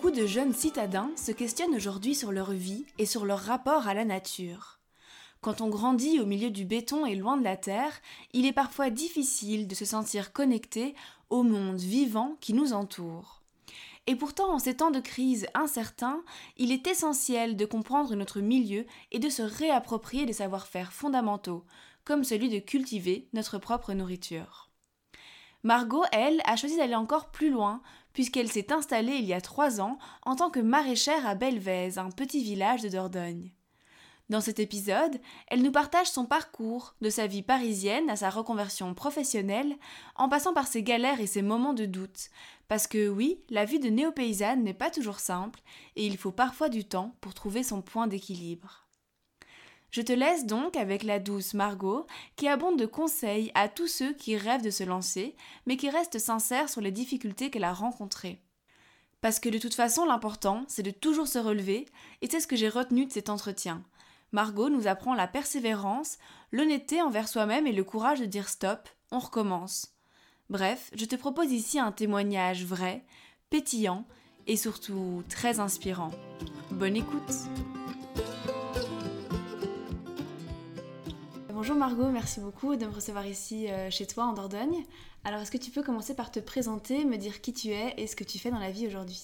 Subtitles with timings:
[0.00, 3.94] Beaucoup de jeunes citadins se questionnent aujourd'hui sur leur vie et sur leur rapport à
[3.94, 4.78] la nature.
[5.40, 8.00] Quand on grandit au milieu du béton et loin de la terre,
[8.32, 10.94] il est parfois difficile de se sentir connecté
[11.30, 13.42] au monde vivant qui nous entoure.
[14.06, 16.22] Et pourtant, en ces temps de crise incertains,
[16.56, 21.64] il est essentiel de comprendre notre milieu et de se réapproprier des savoir-faire fondamentaux,
[22.04, 24.68] comme celui de cultiver notre propre nourriture.
[25.64, 27.82] Margot, elle, a choisi d'aller encore plus loin,
[28.18, 32.10] puisqu'elle s'est installée il y a trois ans en tant que maraîchère à Belvez, un
[32.10, 33.52] petit village de Dordogne.
[34.28, 38.92] Dans cet épisode, elle nous partage son parcours, de sa vie parisienne à sa reconversion
[38.92, 39.76] professionnelle,
[40.16, 42.30] en passant par ses galères et ses moments de doute.
[42.66, 45.60] Parce que oui, la vie de néo-paysanne n'est pas toujours simple,
[45.94, 48.87] et il faut parfois du temps pour trouver son point d'équilibre.
[49.90, 52.06] Je te laisse donc avec la douce Margot,
[52.36, 55.34] qui abonde de conseils à tous ceux qui rêvent de se lancer,
[55.66, 58.42] mais qui restent sincères sur les difficultés qu'elle a rencontrées.
[59.20, 61.86] Parce que de toute façon, l'important, c'est de toujours se relever,
[62.20, 63.82] et c'est ce que j'ai retenu de cet entretien.
[64.32, 66.18] Margot nous apprend la persévérance,
[66.52, 69.94] l'honnêteté envers soi-même et le courage de dire stop, on recommence.
[70.50, 73.04] Bref, je te propose ici un témoignage vrai,
[73.50, 74.04] pétillant
[74.46, 76.10] et surtout très inspirant.
[76.70, 77.48] Bonne écoute
[81.60, 84.84] Bonjour Margot, merci beaucoup de me recevoir ici euh, chez toi en Dordogne.
[85.24, 88.06] Alors est-ce que tu peux commencer par te présenter, me dire qui tu es et
[88.06, 89.20] ce que tu fais dans la vie aujourd'hui?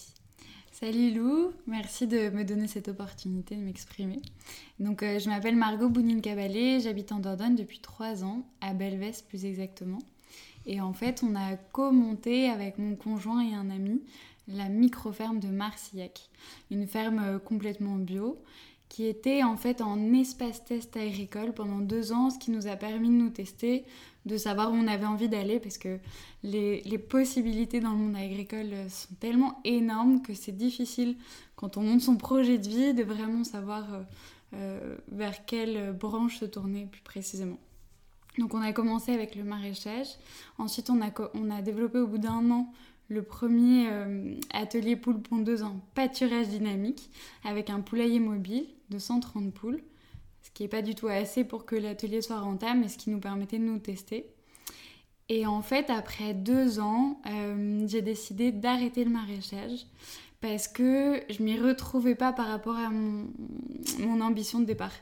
[0.73, 4.21] Salut Lou, merci de me donner cette opportunité de m'exprimer.
[4.81, 9.23] Donc euh, je m'appelle Margot Bounine Cabalé, j'habite en Dordogne depuis trois ans, à Belvès
[9.23, 10.00] plus exactement.
[10.67, 14.03] Et en fait, on a co-monté avec mon conjoint et un ami
[14.49, 16.28] la micro-ferme de Marcillac,
[16.71, 18.43] une ferme euh, complètement bio
[18.89, 22.77] qui était en fait en espace test agricole pendant deux ans, ce qui nous a
[22.77, 23.84] permis de nous tester,
[24.27, 25.99] de savoir où on avait envie d'aller, parce que
[26.43, 31.17] les, possibilités dans le monde agricole sont tellement énormes que c'est difficile,
[31.56, 34.03] quand on monte son projet de vie, de vraiment savoir euh,
[34.55, 37.59] euh, vers quelle branche se tourner plus précisément.
[38.39, 40.09] Donc on a commencé avec le maraîchage,
[40.59, 42.73] ensuite on a, on a développé au bout d'un an
[43.09, 47.11] le premier euh, atelier poule pondeuse en pâturage dynamique
[47.45, 49.83] avec un poulailler mobile de 130 poules,
[50.43, 53.11] ce qui n'est pas du tout assez pour que l'atelier soit rentable, mais ce qui
[53.11, 54.27] nous permettait de nous tester.
[55.29, 59.87] Et en fait, après deux ans, euh, j'ai décidé d'arrêter le maraîchage
[60.41, 64.93] parce que je m'y retrouvais pas par rapport à mon, ambition de départ.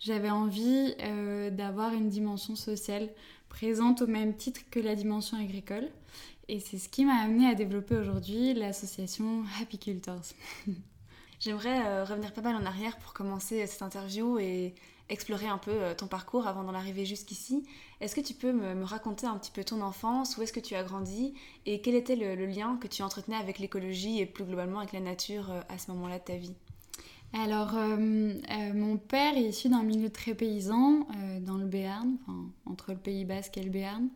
[0.00, 3.10] J'avais envie euh, d'avoir une dimension sociale
[3.50, 5.90] présente au même titre que la dimension agricole.
[6.48, 10.22] Et c'est ce qui m'a amené à développer aujourd'hui l'association Happycultors.
[11.40, 14.74] J'aimerais euh, revenir pas mal en arrière pour commencer cette interview et
[15.08, 17.66] explorer un peu euh, ton parcours avant d'en arriver jusqu'ici.
[18.00, 20.76] Est-ce que tu peux me, raconter un petit peu ton enfance, où est-ce que tu
[20.76, 21.34] as grandi
[21.66, 25.00] et quel était le, lien que tu entretenais avec l'écologie et plus globalement avec la
[25.00, 26.54] nature euh, à ce moment-là de ta vie?
[27.32, 31.06] Alors, mon père est issu d'un milieu très paysan
[31.40, 32.16] dans le Béarn,
[32.64, 34.08] entre le Pays Basque et le Béarn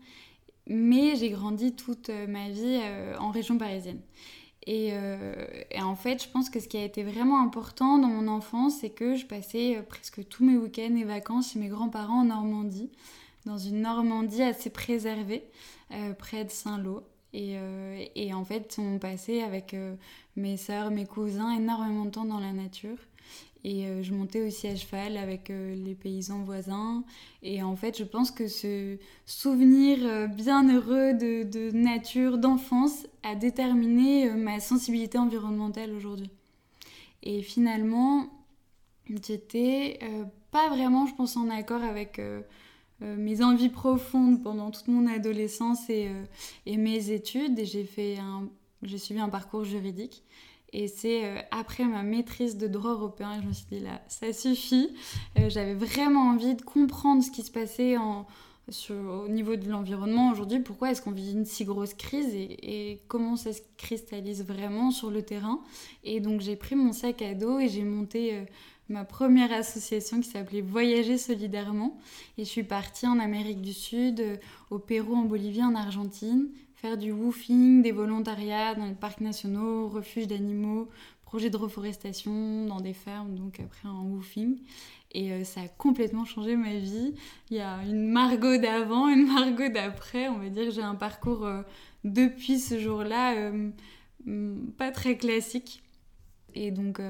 [0.70, 4.00] mais j'ai grandi toute euh, ma vie euh, en région parisienne.
[4.68, 8.28] Euh, et, en fait, je pense que ce qui a été vraiment important dans mon
[8.28, 12.26] enfance, c'est que je passais presque tous mes week-ends et vacances chez mes grands-parents en
[12.26, 12.88] Normandie,
[13.46, 15.42] dans une Normandie assez préservée,
[16.18, 17.02] près de Saint-Lô.
[17.32, 17.56] Et,
[18.14, 19.74] et, en fait, on passait avec
[20.36, 22.98] mes sœurs, mes cousins, énormément de temps dans la nature.
[23.62, 27.04] Et euh, je montais aussi à cheval avec euh, les paysans voisins.
[27.42, 28.96] Et en fait, je pense que ce
[29.26, 36.30] souvenir euh, bien heureux de, nature, d'enfance, a déterminé ma sensibilité environnementale aujourd'hui.
[37.22, 38.28] Et finalement,
[39.22, 39.98] j'étais
[40.50, 42.18] pas vraiment, je pense, en accord avec
[43.02, 46.08] mes envies profondes pendant toute mon adolescence et,
[46.66, 47.58] mes études.
[47.58, 50.22] Et j'ai suivi un parcours juridique.
[50.72, 54.32] Et c'est euh, après ma maîtrise de droit européen, je me suis dit là, ça
[54.32, 54.90] suffit.
[55.38, 60.60] Euh, j'avais vraiment envie de comprendre ce qui se passait au niveau de l'environnement aujourd'hui.
[60.60, 65.10] Pourquoi est-ce qu'on vit une si grosse crise et, comment ça se cristallise vraiment sur
[65.10, 65.60] le terrain?
[66.04, 68.44] Et donc j'ai pris mon sac à dos et j'ai monté euh,
[68.88, 71.98] ma première association qui s'appelait Voyager solidairement.
[72.38, 74.38] Et je suis partie en Amérique du Sud,
[74.70, 76.48] au Pérou, en Bolivie, en Argentine
[76.80, 80.88] faire du woofing, des volontariats dans les parcs nationaux, refuges d'animaux,
[81.22, 84.58] projets de reforestation dans des fermes, donc après en woofing.
[85.12, 87.14] Et euh, ça a complètement changé ma vie.
[87.50, 90.28] Il y a une Margot d'avant, une Margot d'après.
[90.28, 91.62] On va dire que j'ai un parcours euh,
[92.04, 93.70] depuis ce jour-là euh,
[94.24, 95.82] mm, pas très classique.
[96.54, 97.00] Et donc,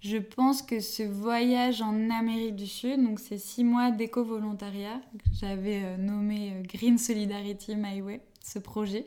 [0.00, 5.30] je pense que ce voyage en Amérique du Sud, donc ces six mois d'éco-volontariat, que
[5.32, 9.06] j'avais nommé Green Solidarity My Way, ce projet.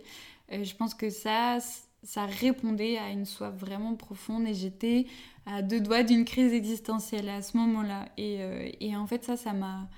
[0.52, 1.60] Euh, je pense que ça,
[2.04, 5.06] ça répondait à une soif vraiment profonde et j'étais
[5.46, 8.10] à deux doigts d'une crise existentielle à ce moment-là.
[8.18, 9.90] Et, euh, et, en fait, ça, ça m'a,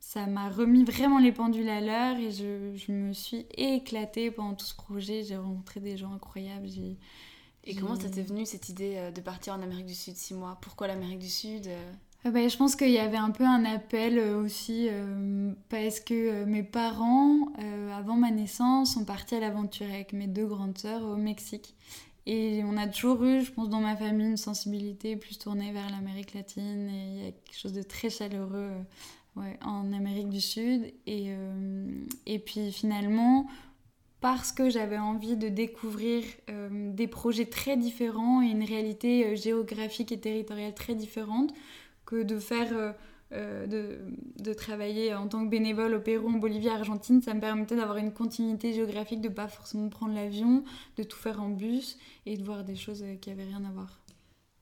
[0.00, 4.54] ça m'a remis vraiment les pendules à l'heure et je, je, me suis éclatée pendant
[4.54, 5.22] tout ce projet.
[5.22, 6.68] J'ai rencontré des gens incroyables.
[7.64, 10.34] et comment ça t'est venu cette idée euh, de partir en Amérique du Sud six
[10.34, 10.58] mois?
[10.60, 14.16] Pourquoi l'Amérique du Sud ah bah, je pense qu'il y avait un peu un appel
[14.16, 17.48] euh, aussi euh, parce que euh, mes parents,
[17.92, 21.74] avant ma naissance, sont partis à l'aventure avec mes deux grandes sœurs au Mexique.
[22.24, 25.90] Et on a toujours eu, je pense, dans ma famille, une sensibilité plus tournée vers
[25.90, 26.88] l'Amérique latine.
[26.88, 28.70] Et il y a quelque chose de très chaleureux
[29.64, 30.92] en Amérique du Sud.
[31.08, 31.32] Et,
[32.26, 33.48] et puis finalement,
[34.20, 36.22] parce que j'avais envie de découvrir
[36.70, 41.52] des projets très différents et une réalité géographique et territoriale très différente,
[42.04, 42.92] que de faire euh,
[43.32, 43.98] euh, de,
[44.42, 47.96] de, travailler en tant que bénévole au Pérou, en Bolivie, Argentine, ça me permettait d'avoir
[47.96, 50.64] une continuité géographique, de pas forcément prendre l'avion,
[50.96, 51.96] de tout faire en bus
[52.26, 54.00] et de voir des choses qui avaient rien à voir.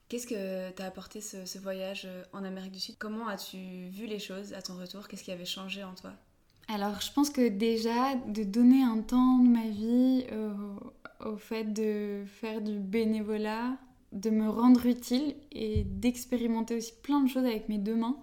[0.09, 2.97] Qu'est-ce que t'a apporté ce, ce, voyage euh, en Amérique du Sud?
[2.99, 3.57] Comment as-tu
[3.91, 5.09] vu les choses à ton retour?
[5.09, 6.13] Qu'est-ce qui avait changé en toi?
[6.69, 10.27] Alors, je pense que déjà, de donner un temps de ma vie
[11.25, 13.77] au fait de faire du bénévolat,
[14.13, 18.17] de me rendre utile et d'expérimenter aussi plein de choses avec mes deux mains,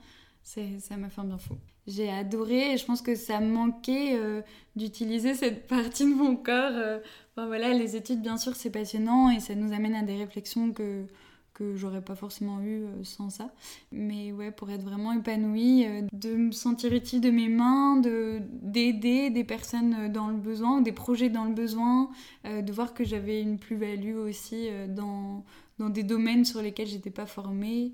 [0.43, 1.55] ça m'a fait un bien fou.
[1.87, 4.41] J'ai adoré et je pense que ça manquait euh,
[4.75, 6.73] d'utiliser cette partie de mon corps.
[6.73, 6.99] Euh.
[7.31, 10.73] Enfin, voilà, les études, bien sûr, c'est passionnant et ça nous amène à des réflexions
[10.73, 11.05] que,
[11.53, 13.53] que j'aurais pas forcément eues euh, sans ça.
[13.93, 19.43] Mais ouais, pour être vraiment épanouie, de me sentir utile de mes mains, d'aider des
[19.45, 22.09] personnes dans le besoin, des projets dans le besoin,
[22.43, 25.45] de voir que j'avais une plus-value aussi dans
[25.79, 27.93] dans des domaines sur lesquels j'étais pas formée.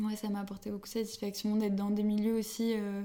[0.00, 3.02] Ouais, ça m'a apporté beaucoup de satisfaction d'être dans des milieux aussi, euh,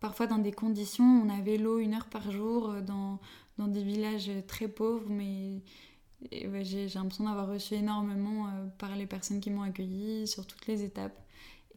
[0.00, 3.18] parfois dans des conditions, on avait l'eau une heure par jour, euh, dans,
[3.56, 5.62] dans des villages très pauvres, mais
[6.30, 10.84] j'ai l'impression d'avoir reçu énormément euh, par les personnes qui m'ont accueilli sur toutes les
[10.84, 11.18] étapes.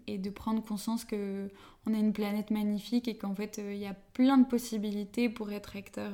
[0.08, 1.48] Et de prendre conscience que
[1.86, 5.52] on a une planète magnifique et qu'en fait il y a plein de possibilités pour
[5.52, 6.12] être acteur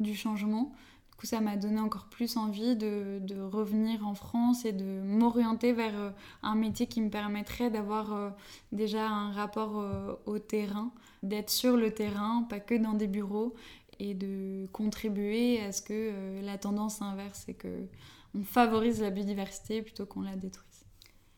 [0.00, 0.72] du changement
[1.18, 5.72] coup, ça m'a donné encore plus envie de, de, revenir en France et de m'orienter
[5.72, 6.10] vers euh,
[6.44, 8.30] un métier qui me permettrait d'avoir euh,
[8.70, 10.92] déjà un rapport euh, au terrain,
[11.24, 13.54] d'être sur le terrain, pas que dans des bureaux,
[13.98, 17.88] et de contribuer à ce que la tendance inverse et que
[18.36, 20.84] on favorise la biodiversité plutôt qu'on la détruise.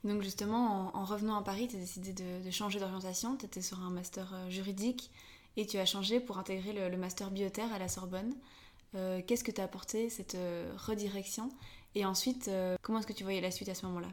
[0.05, 3.81] Donc justement, en, revenant à Paris, tu as décidé de, changer d'orientation, tu étais sur
[3.81, 5.11] un master juridique
[5.57, 8.35] et tu as changé pour intégrer le, le master bioterre à la Sorbonne.
[8.95, 11.49] Euh, qu'est-ce que t'a apporté cette euh, redirection?
[11.95, 14.09] Et ensuite, euh, comment est-ce que tu voyais la suite à ce moment-là?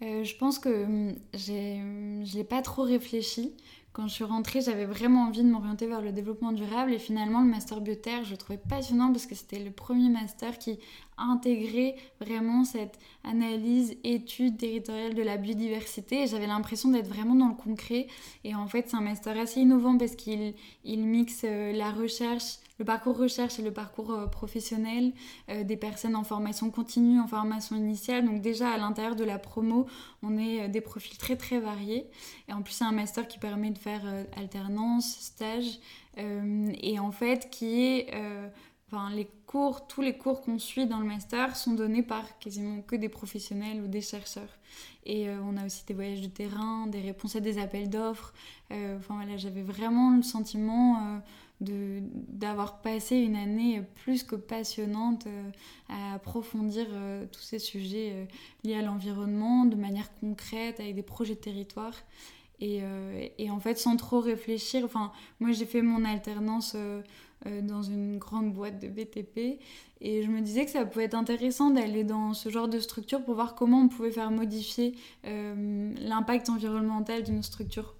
[0.00, 3.54] Je pense que hum, je n'ai pas trop réfléchi.
[3.92, 6.92] Quand je suis rentrée, j'avais vraiment envie de m'orienter vers le développement durable.
[6.92, 10.58] Et finalement le master bioterre, je le trouvais passionnant parce que c'était le premier master
[10.58, 10.80] qui
[11.18, 16.24] intégrait vraiment cette analyse, étude territoriale de la biodiversité.
[16.24, 18.08] Et j'avais l'impression d'être vraiment dans le concret.
[18.42, 22.84] Et en fait c'est un master assez innovant parce qu'il il mixe la recherche, le
[22.84, 25.12] parcours recherche et le parcours euh, professionnel
[25.50, 28.24] euh, des personnes en formation continue, en formation initiale.
[28.24, 29.86] Donc déjà à l'intérieur de la promo,
[30.22, 32.06] on est euh, des profils très très variés.
[32.48, 34.02] Et en plus c'est un master qui permet de faire
[34.36, 35.78] alternance, stage,
[36.16, 38.14] et en fait qui est
[38.94, 42.82] Enfin, les cours, tous les cours qu'on suit dans le master sont donnés par quasiment
[42.82, 44.58] que des professionnels ou des chercheurs.
[45.06, 48.34] Et on a aussi des voyages de terrain, des réponses à des appels d'offres.
[48.70, 51.18] Enfin voilà, j'avais vraiment le sentiment euh,
[52.42, 55.26] d'avoir passé une année plus que passionnante
[55.88, 56.86] à approfondir
[57.30, 58.26] tous ces sujets
[58.64, 61.94] liés à l'environnement de manière concrète, avec des projets de territoire.
[62.60, 62.82] Et,
[63.38, 66.76] et, en fait, sans trop réfléchir, enfin, moi j'ai fait mon alternance
[67.46, 69.58] euh, dans une grande boîte de BTP.
[70.00, 73.24] Et je me disais que ça pouvait être intéressant d'aller dans ce genre de structure
[73.24, 74.94] pour voir comment on pouvait faire modifier
[75.26, 77.96] euh, l'impact environnemental d'une structure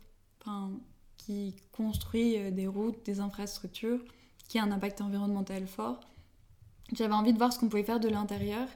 [1.16, 4.04] qui construit euh, des routes, des infrastructures,
[4.52, 5.98] qui a un impact environnemental fort.
[6.92, 8.68] J'avais envie de voir ce qu'on pouvait faire de l'intérieur.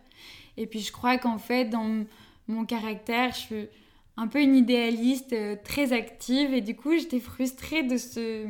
[0.57, 2.07] Et puis je crois qu'en fait, dans
[2.49, 3.69] mon caractère, je suis
[4.17, 8.47] un peu une idéaliste très active et du coup j'étais frustrée de ce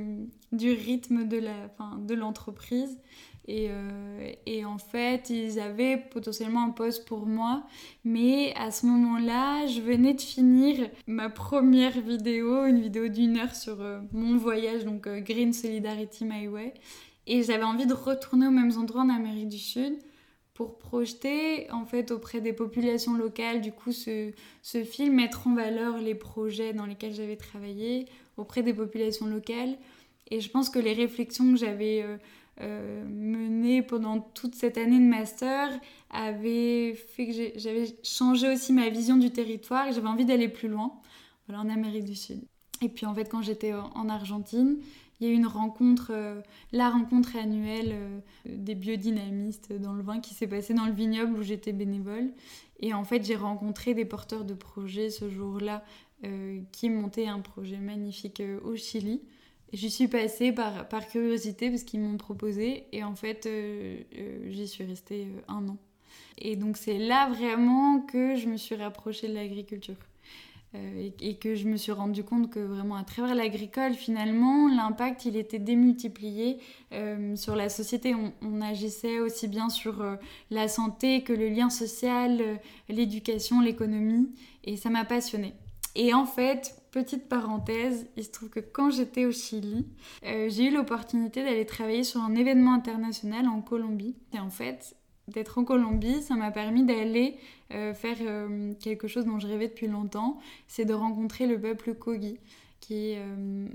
[0.52, 2.96] du rythme de l'entreprise
[3.48, 7.64] et, euh, et, en fait ils avaient potentiellement un poste pour moi
[8.04, 13.54] mais à ce moment-là je venais de finir ma première vidéo une vidéo d'une heure
[13.54, 16.74] sur euh, mon voyage donc euh, Green Solidarity My Way
[17.26, 19.94] et j'avais envie de retourner aux mêmes endroits en Amérique du Sud
[20.54, 25.54] pour projeter en fait auprès des populations locales du coup ce, ce film mettre en
[25.54, 28.06] valeur les projets dans lesquels j'avais travaillé
[28.36, 29.76] auprès des populations locales
[30.30, 32.16] et je pense que les réflexions que j'avais euh,
[32.62, 35.68] euh, menées pendant toute cette année de master
[36.10, 40.68] avaient fait que j'avais changé aussi ma vision du territoire et j'avais envie d'aller plus
[40.68, 40.92] loin,
[41.52, 42.40] en Amérique du Sud.
[42.82, 44.78] Et puis en fait, quand j'étais en Argentine,
[45.20, 46.40] il y a eu une rencontre, euh,
[46.72, 47.94] la rencontre annuelle
[48.44, 52.32] des biodynamistes dans le vin qui s'est passée dans le vignoble où j'étais bénévole.
[52.80, 55.84] Et en fait, j'ai rencontré des porteurs de projets ce jour-là
[56.72, 59.20] qui montaient un projet magnifique au Chili.
[59.72, 64.50] J'y suis passée par, par curiosité parce qu'ils m'ont proposé et en fait euh, euh,
[64.50, 65.76] j'y suis restée euh, un an.
[66.38, 69.96] Et donc c'est là vraiment que je me suis rapprochée de l'agriculture
[70.74, 75.36] et, que je me suis rendu compte que vraiment à travers l'agricole finalement l'impact il
[75.36, 76.58] était démultiplié
[77.34, 78.14] sur la société.
[78.14, 80.04] On, agissait aussi bien sur
[80.50, 82.42] la santé que le lien social,
[82.88, 84.28] l'éducation, l'économie
[84.64, 85.54] et ça m'a passionnée.
[85.98, 89.86] Et en fait, petite parenthèse, il se trouve que quand j'étais au Chili,
[90.26, 94.14] euh, j'ai eu l'opportunité d'aller travailler sur un événement international en Colombie.
[94.34, 94.94] Et en fait,
[95.28, 97.36] d'être en Colombie, ça m'a permis d'aller
[97.72, 101.94] euh, faire euh, quelque chose dont je rêvais depuis longtemps, c'est de rencontrer le peuple
[101.94, 102.38] Kogi,
[102.80, 103.22] qui est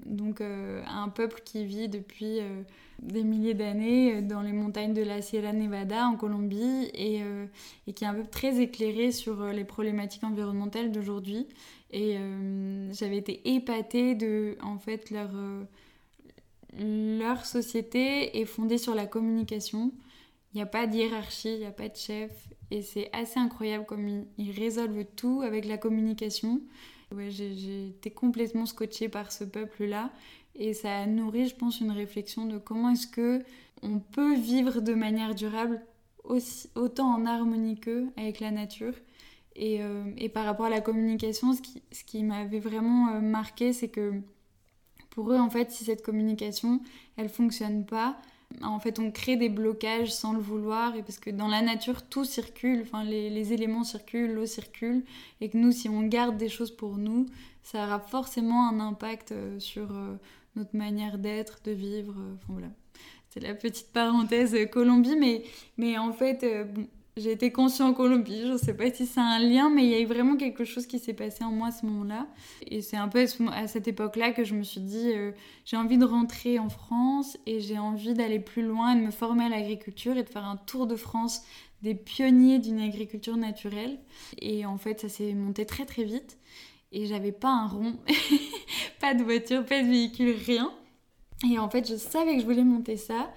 [0.05, 2.39] donc un peuple qui vit depuis
[3.01, 7.19] des milliers d'années dans les montagnes de la Sierra Nevada en Colombie et,
[7.87, 11.47] et qui est un peuple très éclairé sur les problématiques environnementales d'aujourd'hui
[11.91, 15.63] et euh, j'avais été épatée de, en fait, leur, euh,
[16.79, 19.91] leur société est fondée sur la communication.
[20.53, 22.31] Il n'y a pas de hiérarchie, il n'y a pas de chef.
[22.71, 26.61] Et c'est assez incroyable comme ils, résolvent tout avec la communication.
[27.15, 30.11] Ouais, j'ai été complètement scotchée par ce peuple-là.
[30.55, 33.43] Et ça a nourri, je pense, une réflexion de comment est-ce que
[33.81, 35.81] on peut vivre de manière durable
[36.23, 38.93] aussi, autant en harmonie qu'eux avec la nature.
[39.59, 43.73] Euh, et, par rapport à la communication, ce qui, ce qui m'avait vraiment euh, marqué,
[43.73, 44.13] c'est que
[45.09, 46.81] pour eux, en fait, si cette communication,
[47.17, 48.17] elle fonctionne pas,
[48.61, 52.03] en fait, on crée des blocages sans le vouloir, et parce que dans la nature,
[52.03, 55.03] tout circule, enfin, les, éléments circulent, l'eau circule,
[55.39, 57.25] et que nous, si on garde des choses pour nous,
[57.63, 59.89] ça aura forcément un impact euh, sur
[60.55, 62.15] notre manière d'être, de vivre.
[62.35, 62.69] Enfin voilà,
[63.29, 65.43] c'est la petite parenthèse Colombie, mais,
[65.77, 66.45] mais en fait,
[67.17, 69.89] j'ai été conscient en Colombie, je ne sais pas si c'est un lien, mais il
[69.89, 72.27] y a eu vraiment quelque chose qui s'est passé en moi à ce moment-là.
[72.67, 75.31] Et c'est un peu à cette époque-là que je me suis dit, euh,
[75.65, 79.45] j'ai envie de rentrer en France et j'ai envie d'aller plus loin, de me former
[79.45, 81.43] à l'agriculture et de faire un tour de France
[81.81, 83.99] des pionniers d'une agriculture naturelle.
[84.39, 86.37] Et en fait, ça s'est monté très très vite.
[86.93, 87.95] Et j'avais pas un rond,
[89.01, 90.71] pas de voiture, pas de véhicule, rien.
[91.49, 93.33] Et en fait, je savais que je voulais monter ça.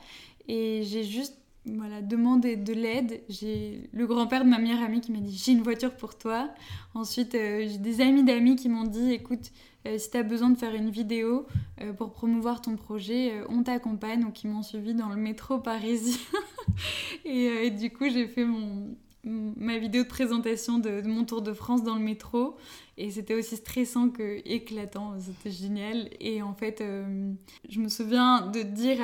[0.47, 3.23] Et j'ai juste voilà, demander de l'aide.
[3.29, 6.51] J'ai le grand-père de ma meilleure amie qui m'a dit j'ai une voiture pour toi.
[6.95, 9.51] Ensuite, euh, j'ai des amis d'amis qui m'ont dit écoute,
[9.87, 11.47] euh, si tu as besoin de faire une vidéo
[11.81, 14.21] euh, pour promouvoir ton projet, on t'accompagne.
[14.21, 16.19] Donc, ils m'ont suivi dans le métro parisien.
[17.25, 21.83] et, du coup, j'ai fait mon, ma vidéo de présentation de, mon tour de France
[21.83, 22.57] dans le métro.
[22.97, 26.09] Et c'était aussi stressant que éclatant, c'était génial.
[26.21, 27.33] Et en fait, euh,
[27.69, 28.99] je me souviens de dire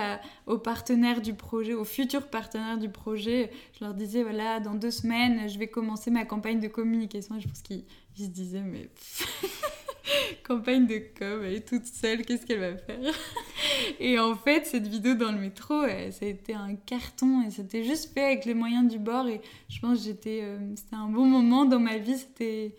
[0.47, 4.93] aux partenaires du projet, aux futurs partenaires du projet, je leur disais, voilà, dans deux
[4.93, 7.37] semaines, je vais commencer ma campagne de communication.
[7.37, 7.85] Et je pense qu'ils
[8.17, 8.89] se disaient, mais...
[10.47, 13.15] campagne de com, elle est toute seule, qu'est-ce qu'elle va faire?
[14.01, 17.85] Et en fait, cette vidéo dans le métro, ça a été un carton et c'était
[17.85, 21.09] juste fait avec les moyens du bord et je pense que j'étais, euh, c'était un
[21.09, 22.75] bon moment dans ma vie, c'était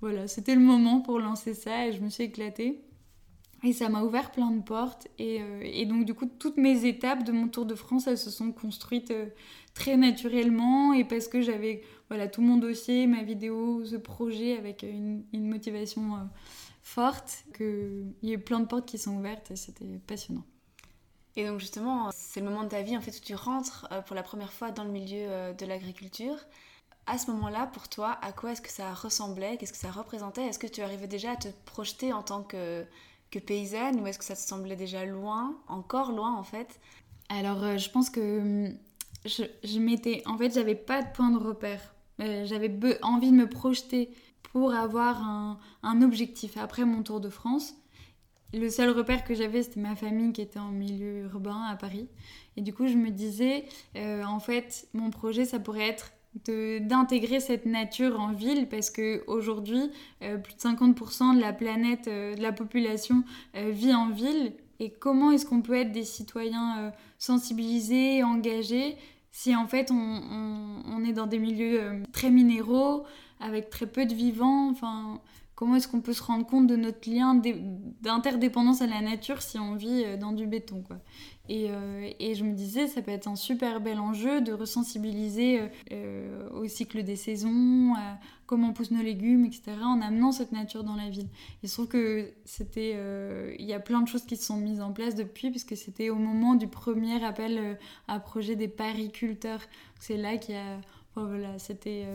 [0.00, 2.82] voilà, c'était le moment pour lancer ça et je me suis éclatée.
[3.64, 5.08] Et ça m'a ouvert plein de portes.
[5.18, 8.18] Et, euh, et, donc, du coup, toutes mes étapes de mon Tour de France, elles
[8.18, 9.26] se sont construites euh,
[9.74, 10.92] très naturellement.
[10.92, 16.28] Et parce que j'avais voilà, tout mon dossier, ma vidéo, ce projet avec une motivation
[16.86, 20.44] forte, qu'il y ait plein de portes qui sont ouvertes et c'était passionnant.
[21.34, 24.00] Et donc justement, c'est le moment de ta vie en fait où tu rentres euh,
[24.02, 26.36] pour la première fois dans le milieu euh, de l'agriculture.
[27.06, 29.56] À ce moment-là, pour toi, à quoi est-ce que ça ressemblait?
[29.56, 30.44] Qu'est-ce que ça représentait?
[30.46, 32.84] Est-ce que tu arrivais déjà à te projeter en tant que,
[33.32, 36.78] que paysanne ou est-ce que ça te semblait déjà loin, encore loin en fait?
[37.28, 38.70] Alors, euh, je pense que
[39.24, 40.22] je, je m'étais...
[40.26, 41.94] En fait, j'avais pas de point de repère.
[42.20, 44.10] j'avais envie de me projeter
[44.52, 47.74] pour avoir un, objectif après mon Tour de France.
[48.52, 52.08] Le seul repère que j'avais, c'était ma famille qui était en milieu urbain à Paris.
[52.56, 53.64] Et du coup, je me disais,
[53.96, 56.12] euh, en fait, mon projet, ça pourrait être
[56.82, 59.90] d'intégrer cette nature en ville parce que aujourd'hui
[60.22, 63.24] euh, plus de 50% de la planète euh, de la population
[63.54, 68.98] vit en ville et comment est-ce qu'on peut être des citoyens sensibilisés engagés
[69.30, 73.06] si en fait on, on est dans des milieux très minéraux
[73.40, 74.70] avec très peu de vivants.
[74.70, 75.20] Enfin,
[75.56, 77.34] comment est-ce qu'on peut se rendre compte de notre lien
[78.02, 80.98] d'interdépendance à la nature si on vit euh, dans du béton quoi.
[81.48, 85.60] Et, euh, et, je me disais, ça peut être un super bel enjeu de ressensibiliser
[85.92, 90.82] euh, au cycle des saisons, à comment poussent nos légumes, etc., en amenant cette nature
[90.82, 91.28] dans la ville.
[91.62, 92.32] Et je trouve que.
[92.68, 96.10] Il y a plein de choses qui se sont mises en place depuis, puisque c'était
[96.10, 97.78] au moment du premier appel
[98.08, 99.60] à projet des pariculteurs.
[100.00, 100.80] C'est là qu'il y a...
[101.14, 102.06] voilà, c'était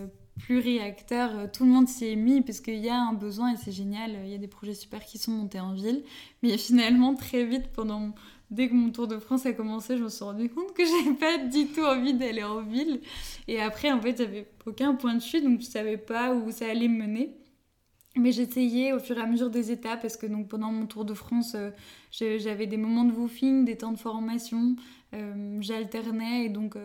[0.45, 3.57] pluri-acteurs, euh, tout le monde s'y est mis parce qu'il y a un besoin et
[3.57, 6.03] c'est génial, il y a des projets super qui sont montés en ville.
[6.43, 8.13] Mais finalement, très vite, pendant
[8.50, 11.15] dès que mon Tour de France a commencé, je me suis rendu compte que j'avais
[11.15, 13.01] pas du tout envie d'aller en ville.
[13.48, 16.67] Et après, en fait, j'avais aucun point de chute, donc je savais pas où ça
[16.67, 17.38] allait me mener.
[18.17, 21.05] Mais j'essayais au fur et à mesure des étapes parce que donc pendant mon Tour
[21.05, 21.71] de France, euh,
[22.12, 24.75] j'avais des moments de woofing, des temps de formation,
[25.13, 26.75] euh, j'alternais et donc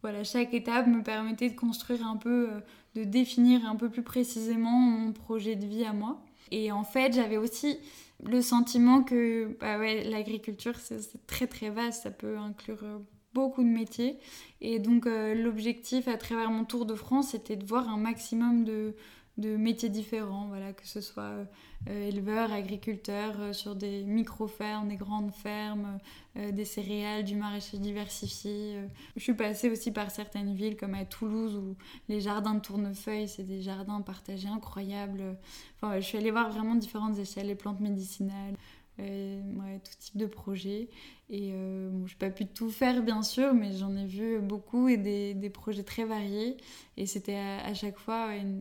[0.00, 2.50] voilà, chaque étape me permettait de construire un peu,
[2.94, 6.22] de définir un peu plus précisément mon projet de vie à moi.
[6.50, 7.78] Et en fait, j'avais aussi
[8.24, 12.98] le sentiment que bah ouais, l'agriculture, c'est très très vaste, ça peut inclure euh,
[13.32, 14.18] beaucoup de métiers.
[14.60, 18.64] Et donc euh, l'objectif à travers mon tour de France, c'était de voir un maximum
[18.64, 18.94] de,
[19.40, 21.46] de métiers différents, voilà, que ce soit
[21.88, 25.98] euh, éleveur, agriculteur, euh, sur des micro-fermes, des grandes fermes,
[26.36, 28.76] euh, des céréales, du maraîchage diversifié.
[29.16, 31.76] Je suis passée aussi par certaines villes comme à Toulouse où
[32.08, 35.38] les jardins de tournefeuille, c'est des jardins partagés incroyables.
[35.76, 38.56] Enfin, je suis allée voir vraiment différentes échelles, les plantes médicinales.
[38.98, 40.90] tout type de projets.
[41.30, 44.88] Et bon, je n'ai pas pu tout faire, bien sûr, mais j'en ai vu beaucoup
[44.88, 46.58] et des, des projets très variés.
[46.98, 48.60] Et c'était à, à, chaque fois une,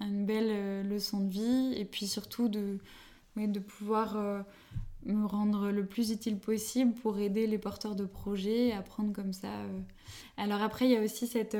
[0.00, 2.78] une belle euh, leçon de vie et puis surtout de,
[3.60, 4.40] pouvoir euh,
[5.06, 9.48] me rendre le plus utile possible pour aider les porteurs de projets, apprendre comme ça.
[9.48, 9.80] Euh.
[10.36, 11.56] Alors après, il y a aussi cette...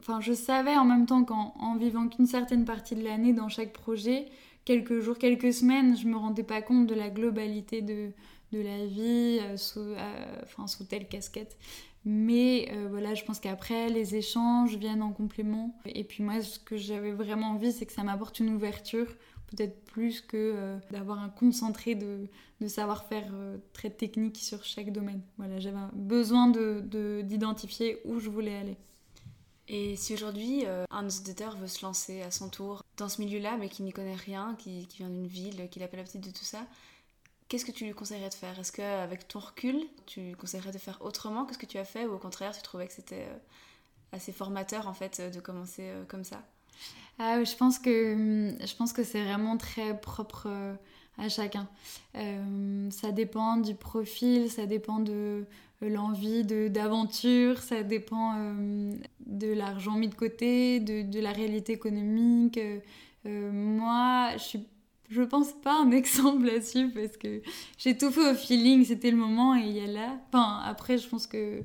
[0.00, 3.72] Enfin, je savais en même temps qu'en vivant qu'une certaine partie de l'année dans chaque
[3.72, 4.26] projet,
[4.64, 8.12] quelques jours, quelques semaines, je me rendais pas compte de la globalité de,
[8.52, 11.56] la vie sous telle casquette.
[12.04, 15.74] Mais euh, voilà, je pense qu'après, les échanges viennent en complément.
[15.86, 19.06] Et puis moi, ce que j'avais vraiment envie, c'est que ça m'apporte une ouverture,
[19.46, 22.26] peut-être plus que euh, d'avoir un concentré de,
[22.60, 25.22] de savoir-faire euh, très technique sur chaque domaine.
[25.38, 28.76] Voilà, j'avais besoin d'identifier de, où je voulais aller.
[29.66, 33.70] Et si aujourd'hui un auditeur veut se lancer à son tour dans ce milieu-là, mais
[33.70, 36.66] qui n'y connaît rien, qui, vient d'une ville, qui l'appelle la petite de tout ça,
[37.54, 38.58] Qu'est-ce que tu lui conseillerais de faire?
[38.58, 42.04] Est-ce qu'avec ton recul, tu conseillerais de faire autrement que ce que tu as fait
[42.04, 43.36] ou au contraire, tu trouvais que c'était euh,
[44.10, 46.42] assez formateur en fait de commencer euh, comme ça?
[47.20, 50.74] Ah, je pense que pense que c'est vraiment très propre euh,
[51.16, 51.68] à chacun.
[52.90, 55.46] ça dépend du profil, ça dépend de
[55.80, 58.34] l'envie d'aventure, ça dépend
[59.26, 62.58] de l'argent mis de côté, de, de, la réalité économique.
[63.24, 64.66] moi, je suis
[65.08, 67.42] je pense pas un exemple là-dessus parce que
[67.78, 70.18] j'ai tout fait au feeling, c'était le moment et il y a là.
[70.28, 71.62] Enfin, après, je pense que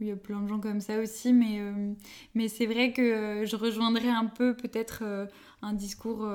[0.00, 3.44] il y a plein de gens comme ça aussi, mais, euh, c'est vrai que euh,
[3.46, 5.26] je rejoindrais un peu peut-être euh,
[5.62, 6.28] un discours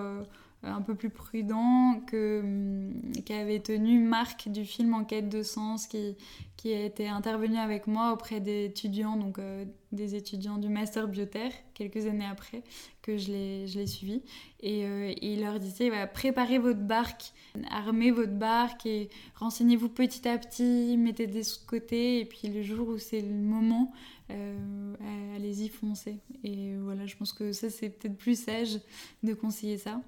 [0.64, 6.16] un peu plus prudent que hum, qu'avait tenu Marc du film Enquête de sens qui,
[6.58, 11.52] qui été intervenu avec moi auprès des étudiants, donc euh, des étudiants du master bioterre,
[11.74, 12.64] quelques années après
[13.02, 14.22] que je l'ai suivi.
[14.62, 17.34] Et euh, il leur disait préparez votre barque,
[17.70, 22.48] armez votre barque et renseignez-vous petit à petit, mettez des sous de côté, et puis
[22.48, 23.92] le jour où c'est le moment,
[24.32, 24.96] euh,
[25.36, 26.20] allez-y, foncez.
[26.46, 28.80] Et voilà, je pense que ça c'est peut-être plus sage
[29.22, 30.02] de conseiller ça.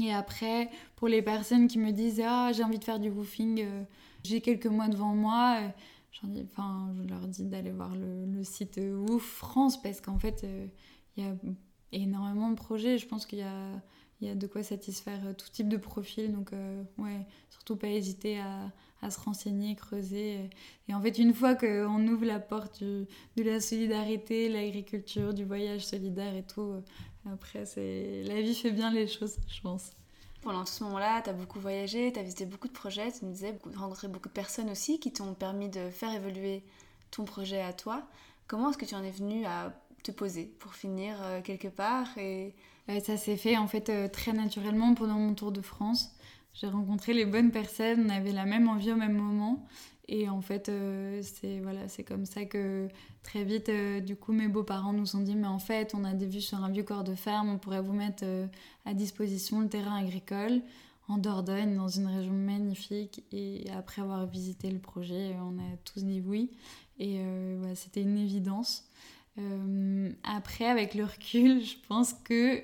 [0.00, 3.60] Et après, pour les personnes qui me disent Ah, j'ai envie de faire du woofing,
[3.60, 3.82] euh,
[4.24, 5.68] j'ai quelques mois devant moi, euh,
[6.24, 10.66] dis, enfin, je leur dis d'aller voir le, site Woof France parce qu'en fait, euh,
[11.16, 11.34] il y a
[11.92, 12.96] énormément de projets.
[12.96, 13.82] Je pense qu'il y a,
[14.22, 16.32] y a de quoi satisfaire tout type de profil.
[16.32, 16.52] Donc,
[16.98, 20.50] ouais, surtout pas hésiter à, à, se renseigner, creuser.
[20.88, 25.84] Et en fait, une fois qu'on ouvre la porte de la solidarité, l'agriculture, du voyage
[25.84, 26.82] solidaire et tout,
[27.30, 29.90] après, c'est la vie fait bien les choses, je pense.
[30.42, 33.32] Pendant ce moment-là, tu as beaucoup voyagé, tu as visité beaucoup de projets, tu nous
[33.32, 36.64] disais, rencontré beaucoup de personnes aussi qui t'ont permis de faire évoluer
[37.12, 38.02] ton projet à toi.
[38.48, 42.06] Comment est-ce que tu en es venu à te poser pour finir euh, quelque part
[42.18, 42.54] et...
[42.88, 46.16] Euh, ça s'est fait en fait euh, très naturellement pendant mon tour de France.
[46.54, 49.64] J'ai rencontré les bonnes personnes, on avait la même envie au même moment.
[50.08, 52.88] Et en fait, euh, c'est voilà, c'est comme ça que
[53.22, 56.12] très vite, euh, du coup, mes beaux-parents nous ont dit, mais en fait, on a
[56.12, 58.46] des vues sur un vieux corps de ferme, on pourrait vous mettre euh,
[58.84, 60.60] à disposition le terrain agricole
[61.08, 63.24] en Dordogne, dans une région magnifique.
[63.32, 66.50] Et après avoir visité le projet, on a tous dit oui.
[66.98, 67.20] Et
[67.74, 68.88] c'était une évidence.
[70.24, 72.62] Après, avec le recul, je pense que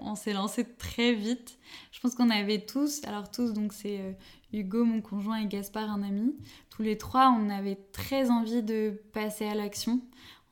[0.00, 1.58] on s'est lancé très vite.
[1.92, 4.16] Je pense qu'on avait tous, alors tous, donc c'est
[4.52, 6.34] Hugo, mon conjoint, et Gaspard, un ami.
[6.70, 10.00] Tous les trois, on avait très envie de passer à l'action.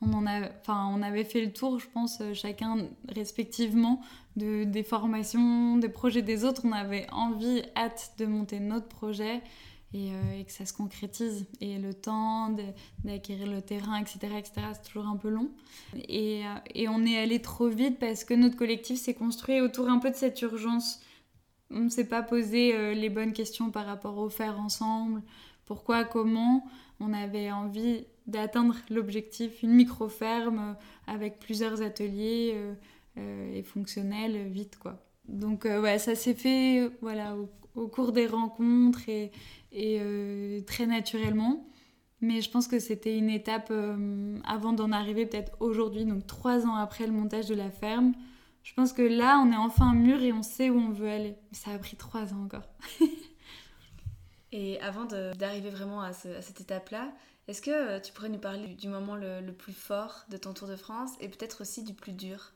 [0.01, 4.01] On, en a, enfin, on avait fait le tour, je pense, euh, chacun respectivement,
[4.35, 6.63] de, des formations, des projets des autres.
[6.65, 9.41] On avait envie, hâte de monter notre projet
[9.93, 11.45] et, euh, que ça se concrétise.
[11.61, 12.55] Et le temps
[13.03, 15.51] d'acquérir le terrain, etc., etc., c'est toujours un peu long.
[16.09, 19.89] Et, euh, et on est allé trop vite parce que notre collectif s'est construit autour
[19.89, 20.99] un peu de cette urgence
[21.75, 25.23] on ne s'est pas posé euh, les bonnes questions par rapport au faire ensemble,
[25.65, 26.63] pourquoi, comment?
[26.99, 30.75] On avait envie d'atteindre l'objectif, une micro-ferme
[31.07, 32.55] avec plusieurs ateliers
[33.17, 35.03] et fonctionnels vite quoi.
[35.27, 37.35] Donc ouais, ça s'est fait voilà
[37.75, 39.31] au, cours des rencontres et,
[39.71, 41.67] et très naturellement.
[42.21, 43.71] Mais je pense que c'était une étape
[44.45, 48.13] avant d'en arriver peut-être aujourd'hui, donc trois ans après le montage de la ferme.
[48.63, 51.35] Je pense que là, on est enfin mûr et on sait où on veut aller.
[51.51, 52.69] Ça a pris trois ans encore.
[54.53, 57.11] et avant d'arriver vraiment à, cette étape-là,
[57.49, 60.69] est-ce que euh, tu pourrais nous parler du moment le, plus fort de ton Tour
[60.69, 62.53] de France et peut-être aussi du plus dur?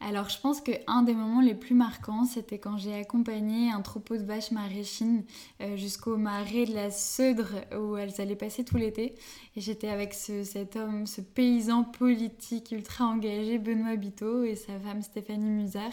[0.00, 4.16] Alors je pense qu'un des moments les plus marquants, c'était quand j'ai accompagné un troupeau
[4.16, 5.24] de vaches maraîchines
[5.62, 9.14] euh, jusqu'au marais de la Seudre où elles allaient passer tout l'été.
[9.56, 15.00] Et j'étais avec cet homme, ce paysan politique ultra engagé, Benoît Biteau, et sa femme
[15.00, 15.92] Stéphanie Musard.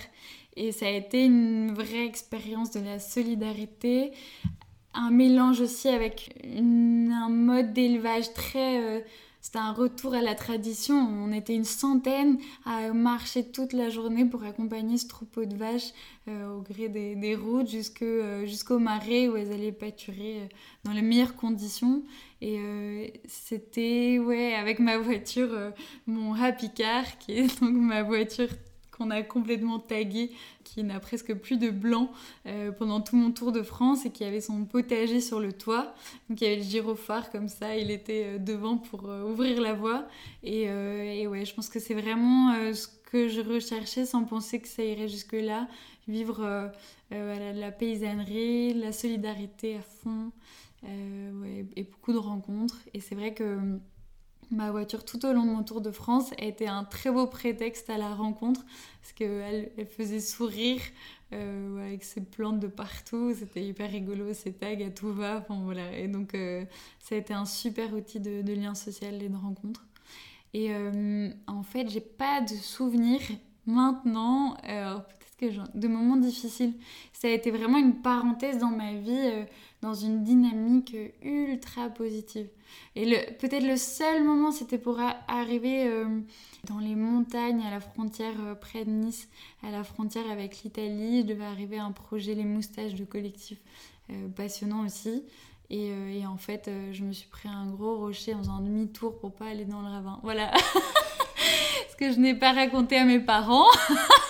[0.58, 4.12] Et ça a été une vraie expérience de la solidarité,
[4.94, 8.82] un mélange aussi avec un mode d'élevage très...
[8.82, 9.02] Euh,
[9.52, 10.96] c'était un retour à la tradition.
[10.96, 15.92] On était une centaine à marcher toute la journée pour accompagner ce troupeau de vaches
[16.30, 17.68] euh, au gré des, routes
[18.02, 20.46] euh, jusqu'au marais où elles allaient pâturer euh,
[20.86, 22.02] dans les meilleures conditions.
[22.40, 25.50] Et c'était, ouais, avec ma voiture,
[26.08, 28.48] mon Happy Car, qui est donc ma voiture
[29.10, 30.32] a complètement tagué,
[30.64, 32.12] qui n'a presque plus de blanc
[32.46, 35.94] euh, pendant tout mon tour de France et qui avait son potager sur le toit.
[36.30, 39.60] Donc il y avait le gyrophare comme ça, il était euh, devant pour euh, ouvrir
[39.62, 40.08] la voie.
[40.44, 44.68] Et, et, ouais, je pense que c'est vraiment ce que je recherchais sans penser que
[44.68, 45.68] ça irait jusque-là.
[46.08, 46.72] Vivre
[47.12, 50.32] la paysannerie, la solidarité à fond.
[50.84, 52.80] Et beaucoup de rencontres.
[52.96, 53.60] Et c'est vrai que
[54.52, 57.26] Ma voiture tout au long de mon tour de France a été un très beau
[57.26, 58.66] prétexte à la rencontre
[59.02, 60.82] parce qu'elle elle faisait sourire
[61.34, 63.34] euh, avec ses plantes de partout.
[63.34, 65.38] C'était hyper rigolo, ses tags à tout va.
[65.38, 65.98] Enfin, voilà.
[65.98, 66.66] Et donc, euh,
[67.00, 69.86] ça a été un super outil de, lien social et de rencontre.
[70.54, 73.22] Et euh, en fait, j'ai pas de souvenirs
[73.66, 76.74] maintenant, peut-être de moments difficiles.
[77.14, 79.46] Ça a été vraiment une parenthèse dans ma vie,
[79.82, 82.48] dans une dynamique ultra positive.
[82.96, 83.06] Et
[83.40, 86.20] peut-être le seul moment, c'était pour arriver euh,
[86.66, 89.30] dans les montagnes, à la frontière euh, près de Nice,
[89.64, 91.22] à la frontière avec l'Italie.
[91.22, 93.60] Je devais arriver à un projet Les Moustaches de collectif
[94.10, 95.24] euh, passionnant aussi.
[95.70, 95.88] Et,
[96.20, 99.34] et, en fait, je me suis pris un gros rocher en faisant un demi-tour pour
[99.34, 100.20] pas aller dans le ravin.
[100.22, 100.52] Voilà.
[102.02, 103.70] Que je n'ai pas raconté à mes parents.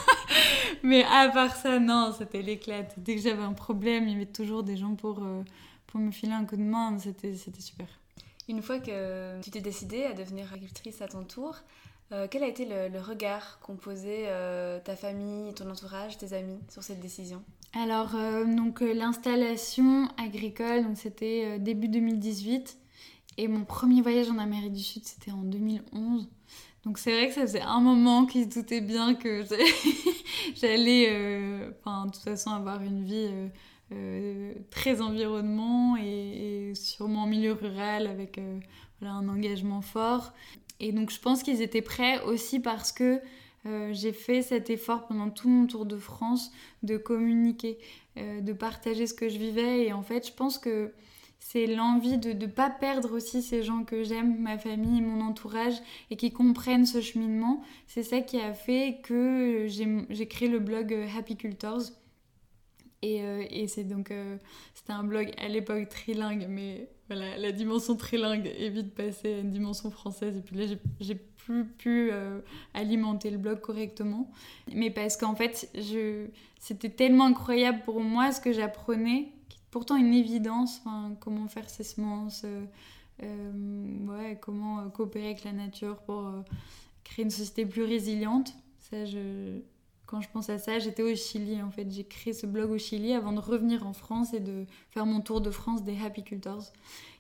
[0.83, 2.95] Mais à part ça, non, c'était l'éclate.
[2.97, 5.41] Dès que j'avais un problème, il y avait toujours des gens pour, euh,
[5.87, 6.97] pour me filer un coup de main.
[6.99, 7.87] C'était super.
[8.49, 11.55] Une fois que tu t'es décidée à devenir agricultrice à ton tour,
[12.11, 16.59] euh, quel a été le, regard qu'ont posé euh, ta famille, ton entourage, tes amis
[16.67, 17.41] sur cette décision?
[17.71, 22.77] Alors, donc l'installation agricole, c'était début 2018.
[23.37, 26.27] Et mon premier voyage en Amérique du Sud, c'était en 2011.
[26.85, 29.43] Donc c'est vrai que ça faisait un moment qu'ils se doutaient bien que
[30.55, 33.47] j'allais, euh, enfin, de toute façon, avoir une vie euh,
[33.91, 38.39] euh, très environnement et, sûrement en milieu rural avec
[38.99, 40.33] voilà, un engagement fort.
[40.79, 43.19] Et donc je pense qu'ils étaient prêts aussi parce que
[43.91, 47.77] j'ai fait cet effort pendant tout mon tour de France de communiquer,
[48.15, 49.85] de partager ce que je vivais.
[49.85, 50.91] Et en fait, je pense que
[51.43, 55.73] c'est l'envie de ne pas perdre aussi ces gens que j'aime, ma famille, mon entourage,
[56.11, 57.63] et qui comprennent ce cheminement.
[57.87, 61.81] C'est ça qui a fait que j'ai créé le blog euh, Happy Cultors.
[63.01, 64.37] Et, euh, et c'est donc, euh,
[64.75, 69.39] c'était un blog à l'époque trilingue, mais voilà, la dimension trilingue est vite passée à
[69.39, 70.37] une dimension française.
[70.37, 70.65] Et puis là,
[70.99, 72.11] j'ai plus pu
[72.75, 74.31] alimenter le blog correctement.
[74.71, 75.69] Mais parce qu'en fait,
[76.59, 79.33] c'était tellement incroyable pour moi ce que j'apprenais
[79.71, 80.83] pourtant une évidence,
[81.19, 82.65] comment faire ses semences, euh,
[83.23, 86.29] euh, comment euh, coopérer avec la nature pour
[87.03, 88.53] créer une société plus résiliente.
[88.79, 88.97] Ça,
[90.05, 91.89] quand je pense à ça, j'étais au Chili en fait.
[91.89, 95.21] J'ai créé ce blog au Chili avant de revenir en France et de faire mon
[95.21, 96.73] tour de France des Happy Cultors.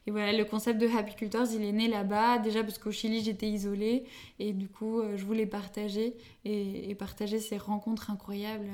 [0.07, 3.21] Et voilà, le concept de Happy Cultors, il est né là-bas, déjà parce qu'au Chili,
[3.21, 4.03] j'étais isolée
[4.39, 8.67] et du coup, je voulais partager et, partager ces rencontres incroyables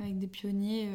[0.00, 0.88] avec des pionniers.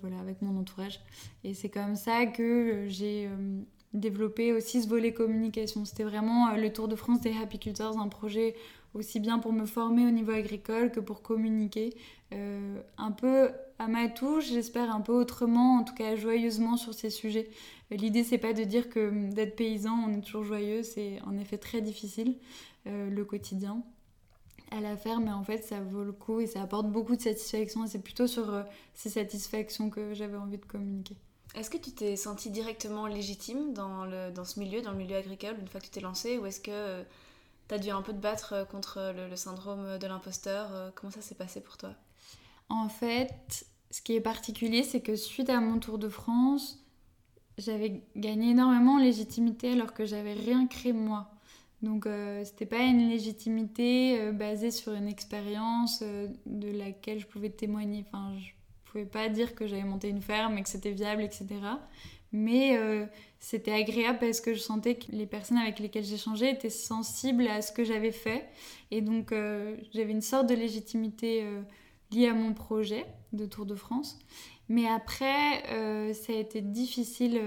[0.00, 1.00] Voilà, avec mon entourage.
[1.44, 3.60] Et c'est comme ça que j'ai euh,
[3.92, 5.84] développé aussi ce volet communication.
[5.84, 8.54] C'était vraiment euh, le Tour de France des Happy un projet
[8.94, 11.94] aussi bien pour me former au niveau agricole que pour communiquer
[12.30, 17.10] un peu à ma touche, j'espère un peu autrement, en tout cas joyeusement sur ces
[17.10, 17.48] sujets.
[17.90, 21.58] L'idée c'est pas de dire que d'être paysan on est toujours joyeux, c'est en effet
[21.58, 22.36] très difficile
[22.86, 23.82] le quotidien
[24.70, 27.20] à la faire, mais en fait, ça vaut le coup et ça apporte beaucoup de
[27.20, 27.84] satisfaction.
[27.84, 28.62] Et c'est plutôt sur euh,
[28.94, 31.16] ces satisfactions que j'avais envie de communiquer.
[31.54, 35.16] Est-ce que tu t'es sentie directement légitime dans, le, dans ce milieu, dans le milieu
[35.16, 37.02] agricole, une fois que tu t'es lancée, ou est-ce que euh,
[37.68, 41.22] tu as dû un peu te battre euh, contre le, syndrome de l'imposteur Comment ça
[41.22, 41.90] s'est passé pour toi?
[42.68, 46.84] En fait, ce qui est particulier, c'est que suite à mon Tour de France,
[47.56, 51.30] j'avais gagné énormément en légitimité alors que j'avais rien créé moi.
[51.82, 57.26] Donc euh, c'était pas une légitimité euh, basée sur une expérience euh, de laquelle je
[57.26, 58.04] pouvais témoigner.
[58.08, 58.50] Enfin, je
[58.90, 61.46] pouvais pas dire que j'avais monté une ferme et que c'était viable, etc.
[62.30, 62.78] Mais
[63.38, 67.62] c'était agréable parce que je sentais que les personnes avec lesquelles j'échangeais étaient sensibles à
[67.62, 68.46] ce que j'avais fait.
[68.90, 69.32] Et donc
[69.92, 71.46] j'avais une sorte de légitimité
[72.12, 74.18] liée à mon projet de Tour de France.
[74.68, 75.62] Mais après,
[76.12, 77.40] ça a été difficile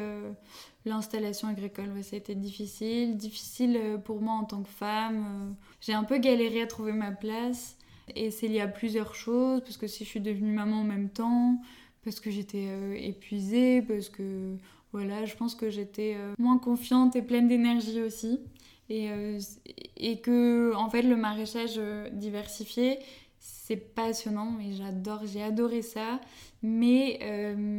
[0.83, 3.15] L'installation agricole, ça a été difficile.
[3.15, 5.25] Difficile euh, pour moi en tant que femme.
[5.25, 5.51] Euh.
[5.79, 7.77] J'ai un peu galéré à trouver ma place.
[8.15, 11.09] Et c'est lié à plusieurs choses, parce que si je suis devenue maman en même
[11.09, 11.61] temps,
[12.03, 14.57] parce que j'étais euh, épuisée, parce que
[14.91, 18.41] voilà, je pense que j'étais moins confiante et pleine d'énergie aussi.
[18.89, 21.79] Et, que, en fait, le maraîchage
[22.11, 22.99] diversifié,
[23.39, 26.19] c'est passionnant et j'adore, j'ai adoré ça.
[26.61, 27.21] Mais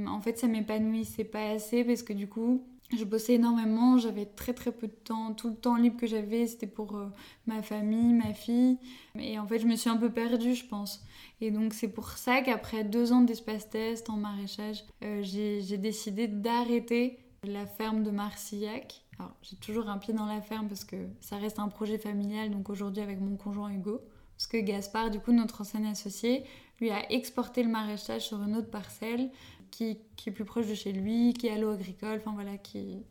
[0.09, 2.65] en fait, ça m'épanouissait pas assez parce que du coup,
[2.97, 5.33] je bossais énormément, j'avais très très peu de temps.
[5.35, 7.07] Tout le temps libre que j'avais, c'était pour euh,
[7.47, 8.79] ma famille, ma fille.
[9.19, 11.05] Et en fait, je me suis un peu perdue, je pense.
[11.41, 16.29] Et donc, c'est pour ça qu'après deux ans d'espace test en maraîchage, euh, j'ai décidé
[16.29, 19.03] d'arrêter la ferme de Marcillac.
[19.19, 22.51] Alors, j'ai toujours un pied dans la ferme parce que ça reste un projet familial,
[22.51, 24.01] donc aujourd'hui avec mon conjoint Hugo.
[24.37, 26.45] Parce que Gaspard, du coup, notre ancien associé,
[26.81, 29.31] lui a exporté le maraîchage sur une autre parcelle
[29.73, 33.03] qui, est plus proche de chez lui, qui est à l'eau agricole, enfin voilà, qui...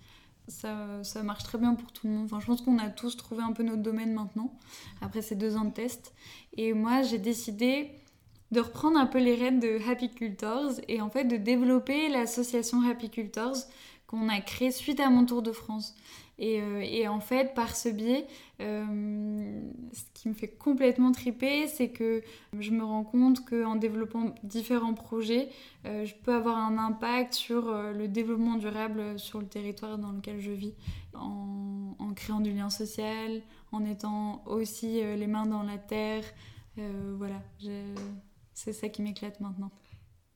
[0.48, 2.26] Ça, ça, marche très bien pour tout le monde.
[2.26, 4.52] Enfin, je pense qu'on a tous trouvé un peu notre domaine maintenant,
[5.00, 6.14] après ces deux ans de test.
[6.58, 7.92] Et moi, j'ai décidé
[8.52, 12.82] de reprendre un peu les rênes de Happy Cultors et en fait de développer l'association
[12.82, 13.56] Happy Cultors
[14.08, 15.96] qu'on a créée suite à mon tour de France.
[16.42, 18.26] Euh, et, en fait, par ce biais,
[18.62, 19.62] euh,
[19.94, 22.24] ce qui me fait complètement triper, c'est que
[22.60, 25.50] je me rends compte qu'en développant différents projets,
[25.86, 30.40] euh, je peux avoir un impact sur le développement durable sur le territoire dans lequel
[30.40, 30.74] je vis,
[31.14, 36.24] en, en créant du lien social, en étant aussi les mains dans la terre.
[37.18, 37.42] voilà,
[38.54, 39.72] c'est ça qui m'éclate maintenant.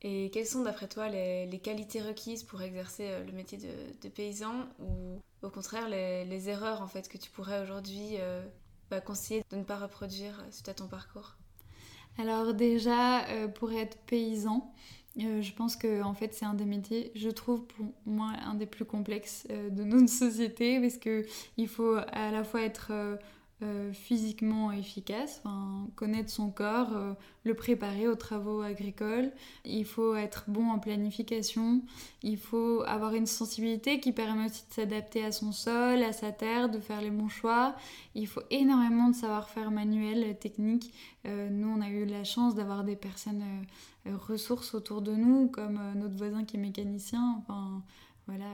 [0.07, 5.19] Et quelles sont d'après toi les, qualités requises pour exercer le métier de, paysan ou
[5.41, 8.45] au contraire les, erreurs en fait que tu pourrais aujourd'hui euh,
[8.91, 11.37] bah, conseiller de ne pas reproduire suite à ton parcours?
[12.19, 14.71] Alors déjà, pour être paysan,
[15.17, 18.67] je pense que en fait c'est un des métiers, je trouve pour moi un des
[18.67, 21.25] plus complexes de notre société parce que
[21.57, 22.91] il faut à la fois être
[23.65, 25.41] euh, physiquement efficace,
[25.95, 27.13] connaître son corps, euh,
[27.45, 29.31] le préparer aux travaux agricoles.
[29.63, 31.81] Il faut être bon en planification.
[32.21, 36.31] Il faut avoir une sensibilité qui permet aussi de s'adapter à son sol, à sa
[36.31, 37.75] terre, de faire les bons choix.
[38.13, 40.93] Il faut énormément de savoir-faire manuel, technique.
[41.25, 43.43] Euh, nous, on a eu la chance d'avoir des personnes
[44.05, 47.41] ressources autour de nous, comme notre voisin qui est mécanicien.
[48.27, 48.45] Voilà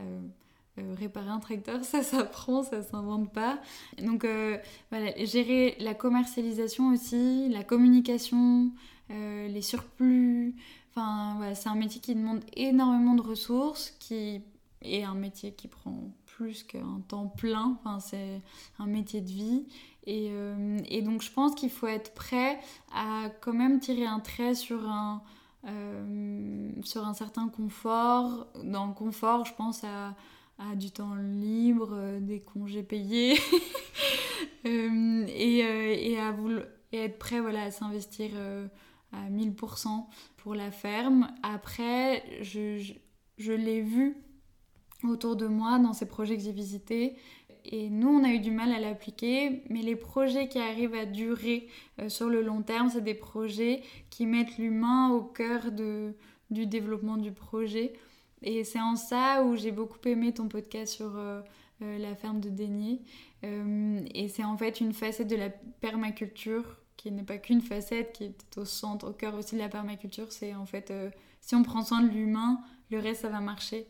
[0.77, 3.59] euh, réparer un tracteur, ça s'apprend, ça s'invente pas.
[4.01, 4.57] Donc euh,
[4.89, 8.71] voilà, gérer la commercialisation aussi, la communication,
[9.09, 10.55] euh, les surplus.
[10.91, 14.41] Enfin voilà, c'est un métier qui demande énormément de ressources, qui
[14.81, 17.77] est un métier qui prend plus qu'un temps plein.
[17.79, 18.41] Enfin c'est
[18.79, 19.65] un métier de vie.
[20.07, 20.31] Et,
[20.89, 22.59] et donc je pense qu'il faut être prêt
[22.91, 25.21] à quand même tirer un trait sur un
[26.83, 28.47] sur un certain confort.
[28.63, 30.15] Dans le confort, je pense à
[30.75, 33.37] du temps libre, euh, des congés payés
[34.65, 36.35] euh, et, euh, et, à
[36.91, 38.31] et être prêt voilà, à s'investir
[39.13, 40.05] à 1000%
[40.37, 41.27] pour la ferme.
[41.43, 42.93] Après, je, je,
[43.37, 44.17] je l'ai vu
[45.03, 47.15] autour de moi dans ces projets que j'ai visités.
[47.63, 51.05] Et nous, on a eu du mal à l'appliquer, mais les projets qui arrivent à
[51.05, 51.67] durer
[52.07, 56.15] sur le long terme, c'est des projets qui mettent l'humain au cœur de,
[56.49, 57.93] du développement du projet.
[58.43, 61.41] Et c'est en ça où j'ai beaucoup aimé ton podcast sur euh,
[61.83, 63.01] euh, la ferme de Dénier.
[63.43, 66.63] Euh, et c'est en fait une facette de la permaculture
[66.97, 70.31] qui n'est pas qu'une facette, qui est au centre, au cœur aussi de la permaculture.
[70.31, 70.93] C'est en fait,
[71.39, 72.59] si on prend soin de l'humain,
[72.91, 73.87] le reste, ça va marcher.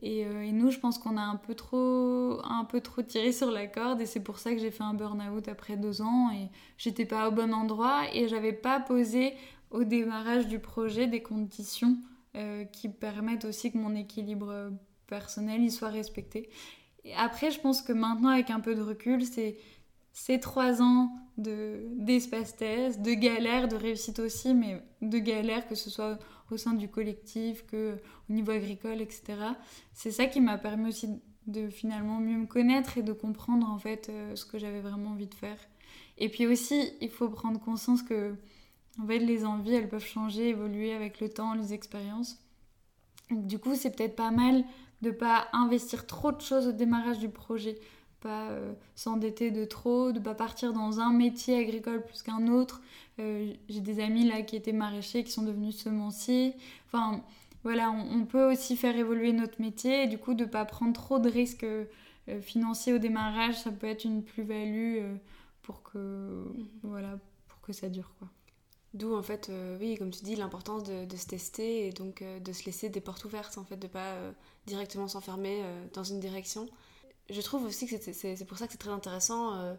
[0.00, 3.66] Et, nous, je pense qu'on a un peu, trop, un peu trop tiré sur la
[3.66, 4.00] corde.
[4.00, 6.30] Et c'est pour ça que j'ai fait un burn-out après deux ans.
[6.30, 8.02] Et j'étais pas au bon endroit.
[8.12, 9.34] Et j'avais pas posé
[9.72, 11.96] au démarrage du projet des conditions
[12.36, 14.70] euh, qui permettent aussi que mon équilibre
[15.06, 16.48] personnel il soit respecté.
[17.16, 19.56] Après, je pense que maintenant, avec un peu de recul, c'est
[20.12, 25.90] ces trois ans d'espace test, de galère, de réussite aussi, mais de galère, que ce
[25.90, 26.18] soit
[26.50, 27.96] au sein du collectif, que
[28.28, 29.22] au niveau agricole, etc.
[29.94, 31.08] C'est ça qui m'a permis aussi
[31.46, 35.10] de finalement mieux me connaître et de comprendre en fait euh, ce que j'avais vraiment
[35.10, 35.58] envie de faire.
[36.18, 38.36] Et puis aussi, il faut prendre conscience que
[39.00, 42.38] en fait, les envies, elles peuvent changer, évoluer avec le temps, les expériences.
[43.30, 44.64] Du coup, c'est peut-être pas mal
[45.00, 47.78] de pas investir trop de choses au démarrage du projet,
[48.20, 52.82] pas euh, s'endetter de trop, de pas partir dans un métier agricole plus qu'un autre.
[53.18, 56.54] Euh, j'ai des amis là qui étaient maraîchers, qui sont devenus semenciers.
[56.86, 57.22] Enfin,
[57.64, 61.18] voilà, on, peut aussi faire évoluer notre métier et du coup de pas prendre trop
[61.18, 61.86] de risques euh,
[62.40, 64.98] financiers au démarrage, ça peut être une plus-value
[65.62, 66.66] pour que mhm.
[66.82, 68.28] voilà, pour que ça dure quoi.
[68.94, 72.38] D'où en fait, euh, oui, comme tu dis, l'importance de, se tester et donc euh,
[72.40, 74.32] de se laisser des portes ouvertes, en fait, de pas euh,
[74.66, 75.62] directement s'enfermer
[75.94, 76.68] dans une direction.
[77.30, 79.74] Je trouve aussi que c'est pour ça que c'est très intéressant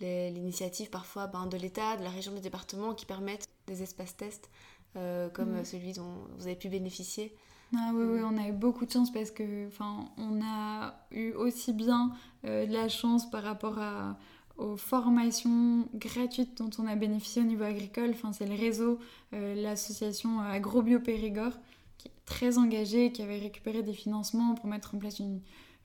[0.00, 4.50] l'initiative parfois ben, de l'État, de la région, des départements qui permettent des espaces tests
[4.94, 7.36] comme celui dont vous avez pu bénéficier.
[7.74, 11.32] Ah oui, oui, on a eu beaucoup de chance parce que, enfin, on a eu
[11.32, 14.18] aussi bien de la chance par rapport à
[14.58, 18.10] aux formations gratuites dont on a bénéficié au niveau agricole.
[18.10, 18.98] Enfin, c'est le réseau,
[19.32, 21.52] euh, l'association Agrobio Périgord,
[21.96, 25.22] qui est très engagée, qui avait récupéré des financements pour mettre en place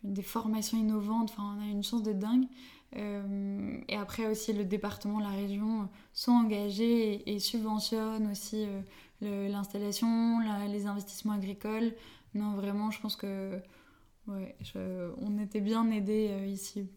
[0.04, 1.30] des formations innovantes.
[1.32, 2.46] Enfin, on a une chance de dingue.
[2.96, 8.66] Euh, et après aussi, le département, la région sont engagés et, subventionnent aussi
[9.22, 11.94] euh, l'installation, les investissements agricoles.
[12.34, 13.62] Non, vraiment, je pense que
[14.28, 16.88] on était bien aidés ici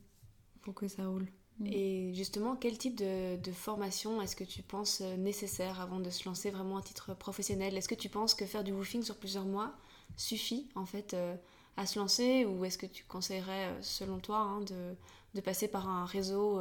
[0.62, 1.27] pour que ça roule.
[1.61, 1.66] Mm.
[1.66, 6.29] Et justement, quel type de, formation est-ce que tu penses euh, nécessaire avant de se
[6.29, 7.77] lancer vraiment à titre professionnel?
[7.77, 9.73] Est-ce que tu penses que faire du woofing sur plusieurs mois
[10.16, 11.35] suffit en fait euh,
[11.77, 12.45] à se lancer?
[12.45, 14.95] Ou est-ce que tu conseillerais, euh, selon toi, hein, de,
[15.35, 16.61] de, passer par un réseau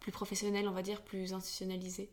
[0.00, 2.10] plus professionnel, on va dire, plus institutionnalisé?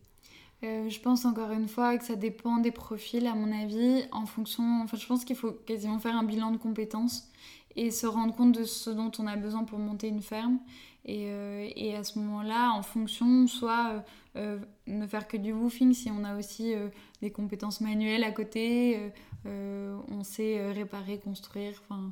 [0.63, 4.81] Je pense encore une fois que ça dépend des profils, à mon avis, en fonction.
[4.83, 7.29] Enfin, je pense qu'il faut quasiment faire un bilan de compétences
[7.75, 10.59] et se rendre compte de ce dont on a besoin pour monter une ferme.
[11.05, 13.99] Et, euh, et à ce moment-là, en fonction, soit euh,
[14.37, 16.73] euh, ne faire que du woofing si on a aussi
[17.21, 18.99] des compétences manuelles à côté,
[19.45, 21.81] on sait réparer, construire.
[21.83, 22.11] Enfin,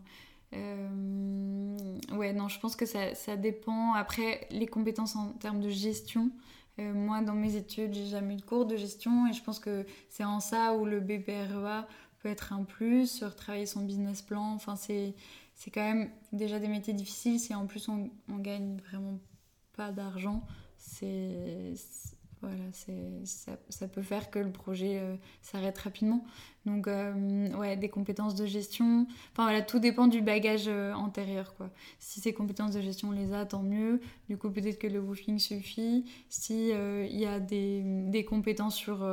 [2.16, 3.94] ouais, non, je pense que ça, ça, dépend.
[3.94, 6.30] Après, les compétences en termes de gestion.
[6.78, 9.86] moi, dans mes études, j'ai jamais eu de cours de gestion et je pense que
[10.10, 11.88] c'est en ça où le BPREA
[12.22, 14.54] peut être un plus, sur travailler son business plan.
[14.54, 15.14] Enfin, c'est
[15.56, 17.40] c'est quand même déjà des métiers difficiles.
[17.40, 19.20] Si en plus on, on gagne vraiment
[19.76, 20.46] pas d'argent,
[20.78, 21.74] c'est
[22.44, 22.66] voilà,
[23.24, 26.26] ça, ça, peut faire que le projet euh, s'arrête rapidement.
[26.66, 29.08] Donc, euh, ouais, des compétences de gestion.
[29.32, 31.70] Enfin, voilà, tout dépend du bagage euh, antérieur, quoi.
[32.00, 34.02] Si ces compétences de gestion, on les a, tant mieux.
[34.28, 36.04] Du coup, peut-être que le woofing suffit.
[36.28, 39.08] Si il y a des, des compétences sur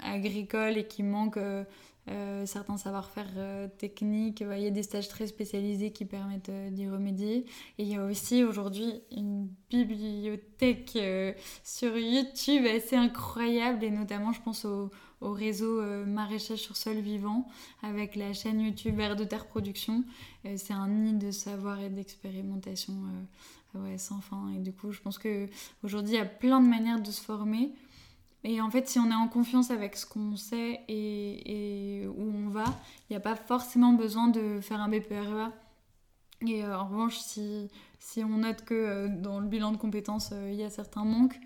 [0.00, 1.38] agricole et qui manque
[2.10, 4.40] euh, certains savoir-faire euh, techniques.
[4.42, 7.46] Il y a des stages très spécialisés qui permettent euh, d'y remédier.
[7.78, 10.98] Et il y a aussi aujourd'hui une bibliothèque
[11.62, 14.90] sur YouTube assez incroyable, et notamment je pense au,
[15.20, 17.48] réseau maraîchage sur sol vivant
[17.82, 20.04] avec la chaîne YouTube Vert de Terre Production.
[20.56, 22.92] C'est un nid de savoir et d'expérimentation
[23.74, 24.52] ouais, sans fin.
[24.54, 27.72] Et du coup, je pense qu'aujourd'hui, il y a plein de manières de se former.
[28.44, 31.83] Et en fait, si on est en confiance avec ce qu'on sait et,
[32.58, 35.52] il n'y a pas forcément besoin de faire un BPREA.
[36.46, 40.30] Et euh, en revanche, si, si, on note que euh, dans le bilan de compétences,
[40.32, 41.38] euh, il y a certains manques,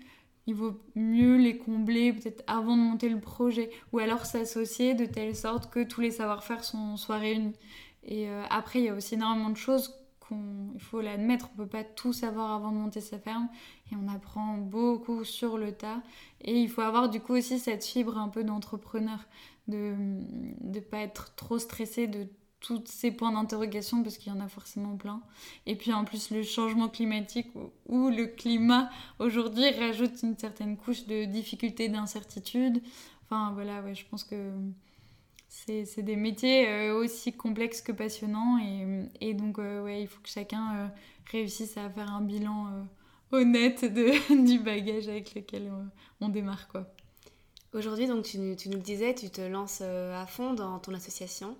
[0.47, 5.05] il vaut mieux les combler peut-être avant de monter le projet ou alors s'associer de
[5.05, 7.53] telle sorte que tous les savoir-faire soient réunis.
[8.03, 9.93] Et après, il y a aussi énormément de choses
[10.31, 13.47] il faut l'admettre, on peut pas tout savoir avant de monter sa ferme
[13.91, 16.01] et on apprend beaucoup sur le tas.
[16.41, 19.19] Et il faut avoir du coup aussi cette fibre un peu d'entrepreneur,
[19.69, 19.95] de
[20.61, 22.27] ne pas être trop stressé de
[22.59, 25.21] tous ces points d'interrogation parce qu'il y en a forcément plein.
[25.65, 27.47] Et puis en plus le changement climatique
[27.87, 28.89] ou le climat
[29.19, 32.81] aujourd'hui rajoute une certaine couche de difficulté, d'incertitude.
[33.25, 34.51] Enfin voilà, ouais, je pense que
[35.47, 38.59] c'est des métiers euh, aussi complexes que passionnants
[39.19, 40.87] et, donc euh, ouais, il faut que chacun euh,
[41.31, 42.87] réussisse à faire un bilan
[43.31, 45.71] honnête de, du bagage avec lequel
[46.21, 46.93] on démarre quoi.
[47.73, 51.55] Aujourd'hui donc tu, nous le disais, tu te lances à fond dans ton association.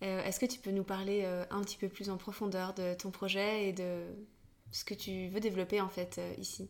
[0.00, 3.68] Est-ce que tu peux nous parler un petit peu plus en profondeur de ton projet
[3.68, 4.02] et de
[4.72, 6.68] ce que tu veux développer en fait ici?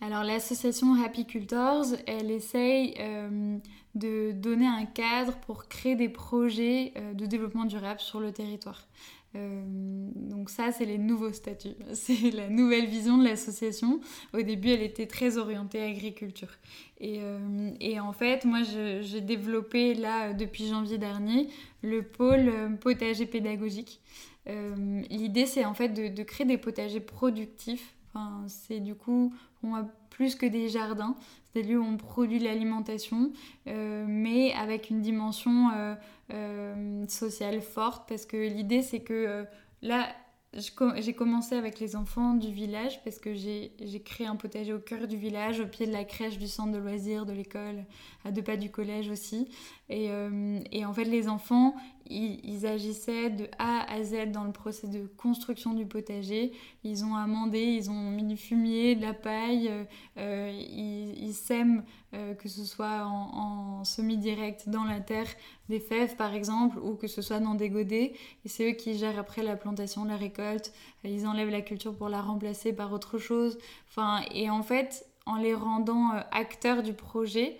[0.00, 3.58] Alors l'association Happy Cultors, elle essaye euh,
[3.94, 8.86] de donner un cadre pour créer des projets euh, de développement durable sur le territoire.
[9.36, 9.62] Euh,
[10.16, 11.76] donc ça, c'est les nouveaux statuts.
[11.92, 14.00] C'est la nouvelle vision de l'association.
[14.32, 16.50] Au début, elle était très orientée agriculture.
[17.00, 17.20] Et,
[17.80, 21.48] et en fait, moi, j'ai développé là, depuis janvier dernier,
[21.82, 24.00] le pôle potager pédagogique.
[24.46, 29.32] L'idée, c'est en fait de, créer des potagers productifs Enfin, c'est du coup,
[29.62, 31.14] on a plus que des jardins.
[31.44, 33.32] C'est des lieux où on produit l'alimentation,
[33.66, 35.94] euh, mais avec une dimension euh,
[36.32, 39.46] euh, sociale forte, parce que l'idée, c'est que
[39.82, 40.08] là,
[40.52, 45.06] j'ai commencé avec les enfants du village parce que j'ai créé un potager au cœur
[45.06, 47.84] du village, au pied de la crèche, du centre de loisirs, de l'école,
[48.24, 49.48] à deux pas du collège aussi.
[49.88, 50.08] Et,
[50.72, 51.74] et en fait, les enfants,
[52.08, 56.52] ils, agissaient de A à Z dans le procès de construction du potager.
[56.84, 59.84] Ils ont amendé, ils ont mis du fumier, de la paille, euh,
[60.18, 61.84] euh, ils, sèment,
[62.14, 65.28] euh, que ce soit en, semi-direct dans la terre,
[65.68, 68.12] des fèves par exemple, ou que ce soit dans des godets.
[68.44, 70.72] Et c'est eux qui gèrent après la plantation, la récolte.
[71.04, 73.58] Ils enlèvent la culture pour la remplacer par autre chose.
[73.88, 77.56] Enfin, et en fait, en les rendant acteurs du projet,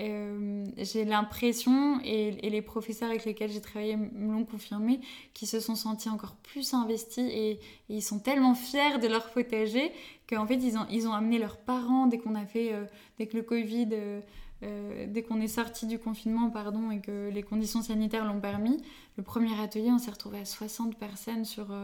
[0.00, 5.00] euh, j'ai l'impression, et, les professeurs avec lesquels j'ai travaillé me l'ont confirmé,
[5.34, 9.92] qu'ils se sont sentis encore plus investis et, ils sont tellement fiers de leur potager
[10.28, 12.84] qu'en fait ils ont, amené leurs parents dès qu'on a fait, euh,
[13.18, 17.42] dès que le Covid, euh, dès qu'on est sorti du confinement, pardon, et que les
[17.42, 18.76] conditions sanitaires l'ont permis.
[19.16, 21.74] Le premier atelier, on s'est retrouvé à 60 personnes sur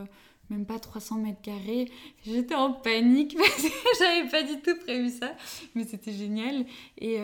[0.50, 1.90] même pas 300 mètres carrés.
[2.24, 5.34] J'étais en panique parce que j'avais pas du tout prévu ça,
[5.74, 6.66] mais c'était génial.
[6.98, 7.18] Et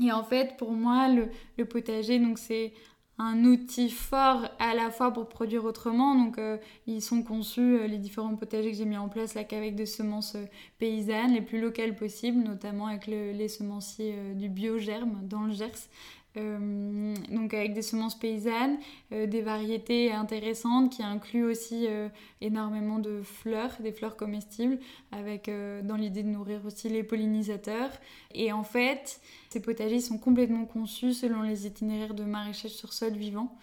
[0.00, 2.72] et en fait, pour moi, le, potager, donc c'est
[3.18, 6.14] un outil fort à la fois pour produire autrement.
[6.14, 9.44] Donc, euh, ils sont conçus, euh, les différents potagers que j'ai mis en place, là,
[9.44, 10.46] qu'avec des semences euh,
[10.78, 15.88] paysannes, les plus locales possibles, notamment avec les semenciers du biogerme dans le Gers.
[16.36, 18.78] Euh, donc avec des semences paysannes,
[19.12, 22.08] euh, des variétés intéressantes qui incluent aussi euh,
[22.40, 24.78] énormément de fleurs, des fleurs comestibles,
[25.10, 25.50] avec
[25.82, 27.90] dans l'idée de nourrir aussi les pollinisateurs.
[28.34, 29.20] Et en fait,
[29.50, 33.56] ces potagers sont complètement conçus selon les itinéraires de maraîchage sur sol vivant.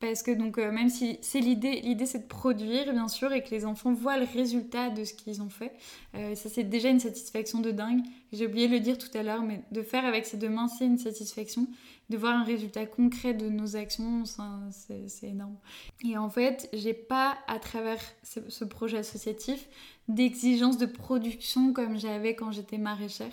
[0.00, 3.50] Parce que donc même si c'est l'idée, l'idée c'est de produire bien sûr et que
[3.50, 5.72] les enfants voient le résultat de ce qu'ils ont fait.
[6.12, 8.02] ça c'est déjà une satisfaction de dingue.
[8.32, 10.68] J'ai oublié de le dire tout à l'heure, mais de faire avec ses deux mains
[10.68, 11.66] c'est une satisfaction.
[12.08, 14.24] De voir un résultat concret de nos actions,
[14.70, 15.58] c'est énorme.
[16.04, 19.68] Et en fait, j'ai pas, à travers ce, projet associatif,
[20.08, 23.32] d'exigence de production comme j'avais quand j'étais maraîchère.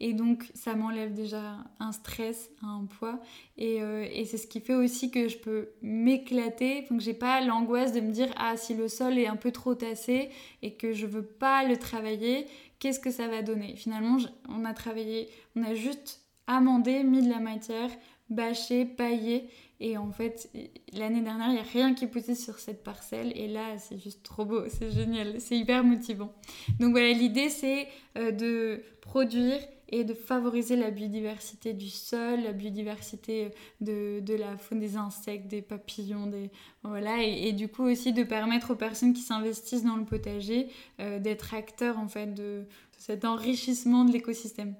[0.00, 3.20] Et donc, ça m'enlève déjà un stress, un poids.
[3.56, 6.86] Et, euh, et c'est ce qui fait aussi que je peux m'éclater.
[6.90, 9.76] Donc, j'ai pas l'angoisse de me dire, ah, si le sol est un peu trop
[9.76, 10.30] tassé
[10.62, 12.46] et que je veux pas le travailler,
[12.80, 13.76] qu'est-ce que ça va donner?
[13.76, 17.90] Finalement, on a travaillé, on a juste amendé, mis de la matière,
[18.28, 19.48] bâché, paillé.
[19.80, 20.50] Et en fait,
[20.92, 23.32] l'année dernière, il n'y a rien qui poussait sur cette parcelle.
[23.36, 26.32] Et là, c'est juste trop beau, c'est génial, c'est hyper motivant.
[26.80, 27.86] Donc voilà, l'idée, c'est
[28.16, 34.58] euh, de produire et de favoriser la biodiversité du sol, la biodiversité de, de la
[34.58, 36.50] faune des insectes, des papillons, des
[36.82, 40.68] voilà, et, du coup aussi de permettre aux personnes qui s'investissent dans le potager
[41.00, 42.66] euh, d'être acteurs en fait de
[42.98, 44.74] cet enrichissement de l'écosystème.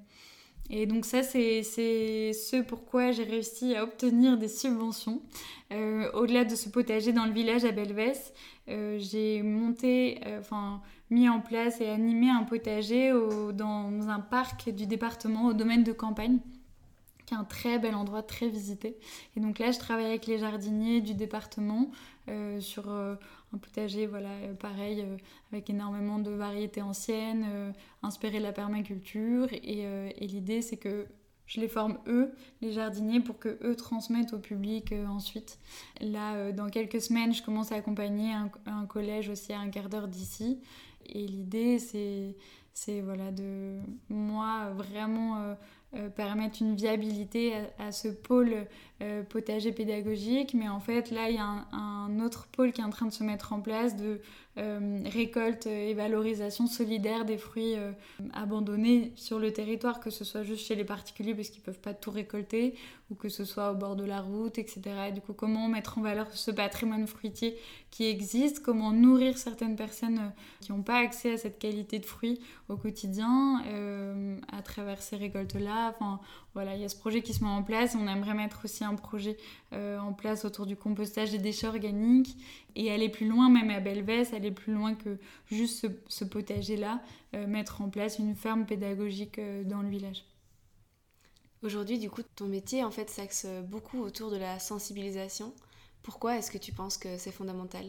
[0.71, 5.23] Et donc ça, c'est ce pourquoi j'ai réussi à obtenir des subventions.
[5.73, 8.33] Euh, au-delà de ce potager dans le village à Belvès,
[8.69, 13.11] euh, j'ai monté, euh, enfin mis en place et animé un potager
[13.55, 16.39] dans un parc du département au domaine de campagne
[17.29, 18.97] qui est un très bel endroit, très visité.
[19.37, 21.91] Et donc là, je travaille avec les jardiniers du département
[22.61, 22.91] sur
[23.53, 25.17] un potager, voilà, euh, pareil, euh,
[25.53, 27.73] avec énormément de variétés anciennes, euh,
[28.03, 29.49] inspirées de la permaculture.
[29.53, 29.87] Et,
[30.21, 31.07] l'idée, c'est que
[31.47, 35.59] je les forme eux, les jardiniers, pour que eux transmettent au public ensuite.
[36.03, 38.33] Là, dans quelques semaines, je commence à accompagner
[38.67, 40.61] un, collège aussi à un quart d'heure d'ici.
[41.07, 42.37] Et l'idée, c'est,
[42.75, 43.79] c'est voilà, de
[44.11, 45.57] moi vraiment
[46.15, 48.67] permettre une viabilité à, ce pôle
[49.29, 50.55] potager pédagogique.
[50.55, 53.13] Mais en fait, là, il y a un, autre pôle qui est en train de
[53.13, 54.21] se mettre en place de
[54.59, 57.93] euh, récolte et valorisation solidaire des fruits euh,
[58.33, 61.79] abandonnés sur le territoire, que ce soit juste chez les particuliers parce qu'ils ne peuvent
[61.79, 62.75] pas tout récolter,
[63.09, 64.81] ou que ce soit au bord de la route, etc.
[65.15, 67.57] du coup, comment mettre en valeur ce patrimoine fruitier
[67.93, 72.07] qui existe, comment nourrir certaines personnes euh, qui n'ont pas accès à cette qualité de
[72.07, 73.63] fruits au quotidien
[74.53, 75.95] à travers ces récoltes-là?
[75.95, 76.21] Enfin,
[76.59, 77.95] voilà, il y a ce projet qui se met en place.
[77.95, 79.37] On aimerait mettre aussi un projet
[79.73, 82.37] en place autour du compostage des déchets organiques
[82.75, 87.01] et aller plus loin, même à Belvès, aller plus loin que juste ce, potager-là,
[87.37, 90.25] euh, mettre en place une ferme pédagogique euh, dans le village.
[91.63, 95.53] Aujourd'hui, du coup, ton métier en fait s'axe beaucoup autour de la sensibilisation.
[96.03, 97.85] Pourquoi est-ce que tu penses que c'est fondamental?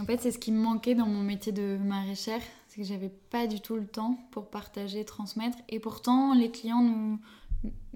[0.00, 3.08] En fait, c'est ce qui me manquait dans mon métier de maraîchère, c'est que j'avais
[3.08, 5.56] pas du tout le temps pour partager, transmettre.
[5.68, 7.20] Et pourtant, les clients nous,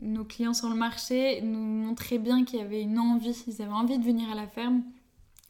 [0.01, 3.73] nos clients sur le marché nous montraient bien qu'il y avait une envie, ils avaient
[3.73, 4.83] envie de venir à la ferme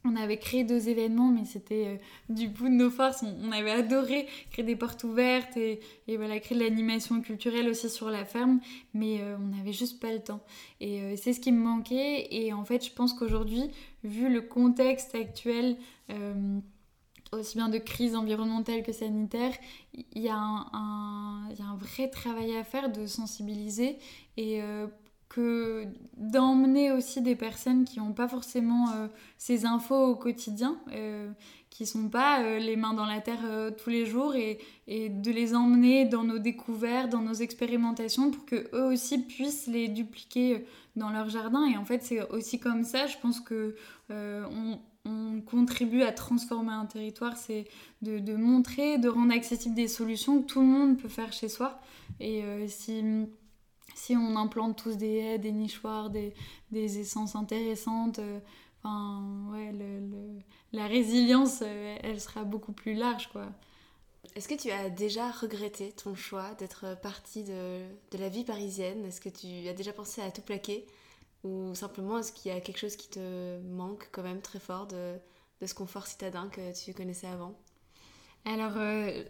[0.05, 1.97] on avait créé deux événements, mais c'était euh,
[2.29, 3.25] du bout de nos forces.
[3.43, 8.09] On, avait adoré créer des portes ouvertes et, voilà, créer de l'animation culturelle aussi sur
[8.09, 8.61] la ferme,
[8.95, 10.41] mais euh, on n'avait juste pas le temps.
[10.81, 12.29] Et euh, c'est ce qui me manquait.
[12.31, 13.71] Et en fait, je pense qu'aujourd'hui,
[14.05, 15.77] vu le contexte actuel,
[17.33, 19.53] aussi bien de crise environnementale que sanitaire,
[19.95, 23.99] il y, a un, y a un vrai travail à faire de sensibiliser
[24.37, 24.63] et
[25.29, 25.85] que
[26.17, 31.31] d'emmener aussi des personnes qui n'ont pas forcément euh, ces infos au quotidien, euh,
[31.71, 34.59] qui sont pas euh, les mains dans la terre tous les jours, et,
[34.89, 39.89] de les emmener dans nos découvertes, dans nos expérimentations, pour que eux aussi puissent les
[39.89, 40.65] dupliquer
[40.97, 41.67] dans leur jardin.
[41.67, 43.77] Et en fait, c'est aussi comme ça, je pense que
[45.09, 47.65] on, contribue à transformer un territoire, c'est
[48.03, 51.81] de, montrer, de rendre accessibles des solutions que tout le monde peut faire chez soi.
[52.21, 53.03] Et si
[53.99, 56.33] si on implante tous des haies, des nichoirs, des,
[56.71, 58.39] des essences intéressantes, euh,
[59.53, 59.75] ouais,
[60.73, 63.47] la résilience, euh, elle sera beaucoup plus large, quoi.
[64.37, 67.81] Est-ce que tu as déjà regretté ton choix d'être partie de,
[68.13, 69.05] de, la vie parisienne?
[69.07, 70.87] Est-ce que tu as déjà pensé à tout plaquer?
[71.45, 74.87] Ou simplement, est-ce qu'il y a quelque chose qui te manque quand même très fort
[74.87, 75.17] de,
[75.65, 77.59] ce confort citadin que tu connaissais avant?
[78.45, 79.25] Alors, euh,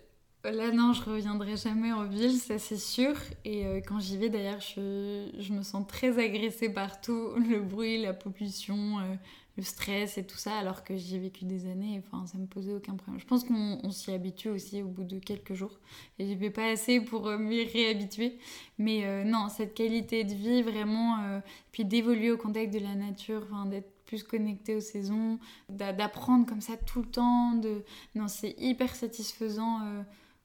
[0.45, 3.15] Là, non, je reviendrai jamais en ville, ça c'est sûr.
[3.45, 8.01] Et euh, quand j'y vais, d'ailleurs, je, me sens très agressée par tout le bruit,
[8.01, 9.15] la pollution, euh,
[9.59, 12.01] le stress et tout ça, alors que j'y ai vécu des années.
[12.07, 13.21] Enfin, ça me posait aucun problème.
[13.21, 15.79] Je pense qu'on s'y habitue aussi au bout de quelques jours.
[16.19, 18.39] Et j'y vais pas assez pour euh, m'y réhabituer.
[18.79, 21.41] Mais non, cette qualité de vie, vraiment,
[21.73, 25.39] puis d'évoluer au contact de la nature, d'être plus connecté aux saisons,
[25.69, 27.55] d'apprendre comme ça tout le temps.
[27.55, 27.85] De...
[28.15, 29.81] Non, c'est hyper satisfaisant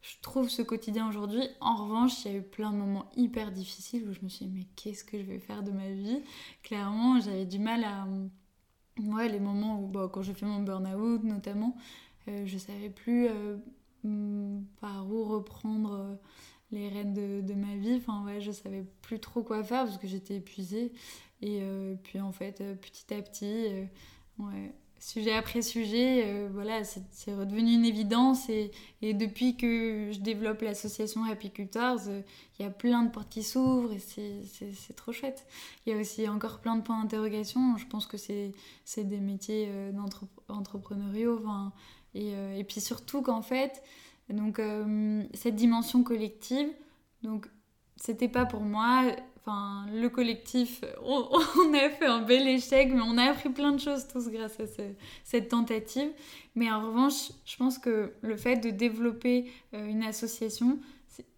[0.03, 1.47] je trouve ce quotidien aujourd'hui.
[1.61, 4.45] En revanche, il y a eu plein de moments hyper difficiles où je me suis
[4.45, 6.21] dit, mais qu'est-ce que je vais faire de ma vie?
[6.61, 8.05] Clairement, j'avais du mal à.
[8.99, 11.75] Ouais, les moments où, bah, quand je fais mon burn-out notamment,
[12.27, 13.57] euh, je savais plus euh,
[14.03, 16.15] mm, par où reprendre euh,
[16.71, 17.95] les rênes de, ma vie.
[17.95, 20.91] Enfin, ouais, je savais plus trop quoi faire parce que j'étais épuisée.
[21.41, 21.61] Et
[22.03, 23.67] puis en fait, petit à petit,
[24.39, 24.73] ouais,
[25.03, 28.49] sujet après sujet, euh, voilà, c'est redevenu une évidence.
[28.49, 32.21] Et, et, depuis que je développe l'association Apicultors, euh,
[32.57, 35.45] il y a plein de portes qui s'ouvrent et c'est trop chouette.
[35.85, 37.75] Il y a aussi encore plein de points d'interrogation.
[37.77, 38.53] Je pense que c'est
[38.97, 39.91] des métiers euh,
[42.15, 43.83] et, et, puis surtout qu'en fait,
[44.29, 44.61] donc,
[45.33, 46.69] cette dimension collective,
[47.23, 47.47] donc
[47.97, 49.03] c'était pas pour moi
[49.45, 54.07] Le collectif, on, a fait un bel échec, mais on a appris plein de choses
[54.07, 54.65] tous grâce à
[55.23, 56.11] cette tentative.
[56.55, 60.79] Mais en revanche, je pense que le fait de développer euh, une association,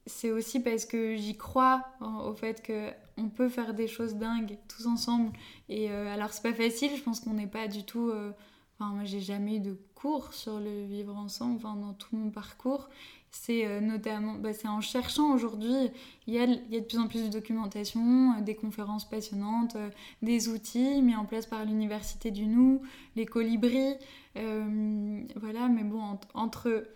[0.05, 4.85] c'est aussi parce que j'y crois au fait qu'on peut faire des choses dingues tous
[4.85, 5.31] ensemble.
[5.67, 8.09] Et euh, alors, c'est pas facile, je pense qu'on n'est pas du tout.
[8.09, 8.31] Euh,
[8.77, 12.29] enfin, moi, j'ai jamais eu de cours sur le vivre ensemble, enfin, dans tout mon
[12.29, 12.87] parcours
[13.36, 15.91] c'est euh, notamment bah, c'est en cherchant aujourd'hui,
[16.25, 19.75] il y a, y a de plus en plus de documentation, euh, des conférences passionnantes,
[19.75, 19.89] euh,
[20.21, 22.81] des outils mis en place par l'Université du Nou,
[23.15, 23.95] les colibris,
[24.36, 26.88] voilà, mais bon, entre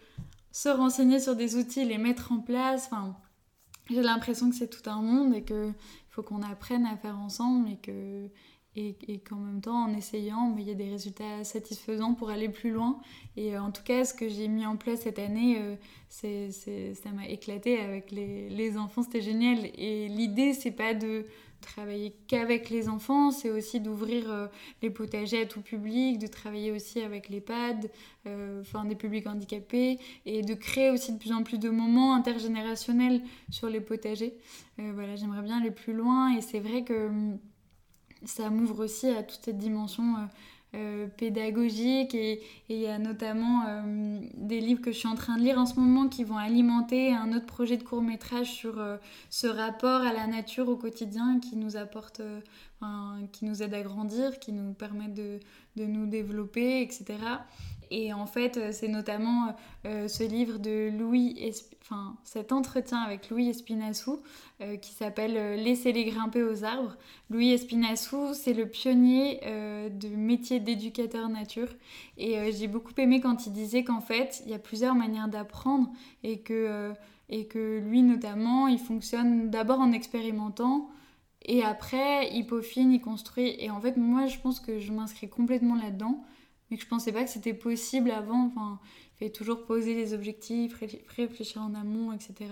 [0.52, 2.90] se renseigner sur des outils, les mettre en place,
[3.90, 5.74] j'ai l'impression que c'est tout un monde et qu'il
[6.10, 8.30] faut qu'on apprenne à faire ensemble et que
[8.80, 12.72] et, qu'en même temps, en essayant, il y a des résultats satisfaisants pour aller plus
[12.72, 13.00] loin.
[13.36, 15.76] Et euh, en tout cas, ce que j'ai mis en place cette année, euh,
[16.08, 19.60] c'est, ça m'a éclaté avec les, les enfants, c'était génial.
[19.78, 21.26] Et l'idée, c'est pas de
[21.62, 24.48] travailler qu'avec les enfants, c'est aussi d'ouvrir euh,
[24.82, 27.90] les potagers à tout public, de travailler aussi avec les PAD,
[28.26, 33.68] des publics handicapés, et de créer aussi de plus en plus de moments intergénérationnels sur
[33.68, 34.36] les potagers.
[34.78, 37.40] voilà, j'aimerais bien aller plus loin, et c'est vrai que hum,
[38.26, 40.26] ça m'ouvre aussi à toute cette dimension euh,
[40.76, 45.58] euh, pédagogique et il notamment euh, des livres que je suis en train de lire
[45.58, 48.80] en ce moment qui vont alimenter un autre projet de court métrage sur
[49.32, 52.22] ce rapport à la nature au quotidien qui nous apporte,
[53.32, 55.40] qui nous aide à grandir, qui nous permet de,
[55.76, 57.18] de nous développer, etc.
[57.92, 61.36] Et en fait, euh, c'est notamment euh, ce livre de Louis,
[61.82, 64.22] enfin cet entretien avec Louis Espinassou
[64.62, 66.96] euh, qui s'appelle Laissez-les grimper aux arbres.
[67.30, 69.42] Louis Espinassou, c'est le pionnier
[69.92, 71.70] du métier d'éducateur nature.
[72.18, 75.90] Et j'ai beaucoup aimé quand il disait qu'en fait, il y a plusieurs manières d'apprendre
[76.24, 76.92] et que,
[77.30, 80.90] et que lui notamment, il fonctionne d'abord en expérimentant.
[81.46, 83.56] Et après, il peaufine, il construit.
[83.60, 86.24] Et en fait, moi, je pense que je m'inscris complètement là-dedans
[86.70, 88.46] mais que je pensais pas que c'était possible avant.
[88.48, 88.80] Enfin,
[89.16, 90.82] il fallait toujours poser des objectifs,
[91.16, 92.52] réfléchir en amont, etc.,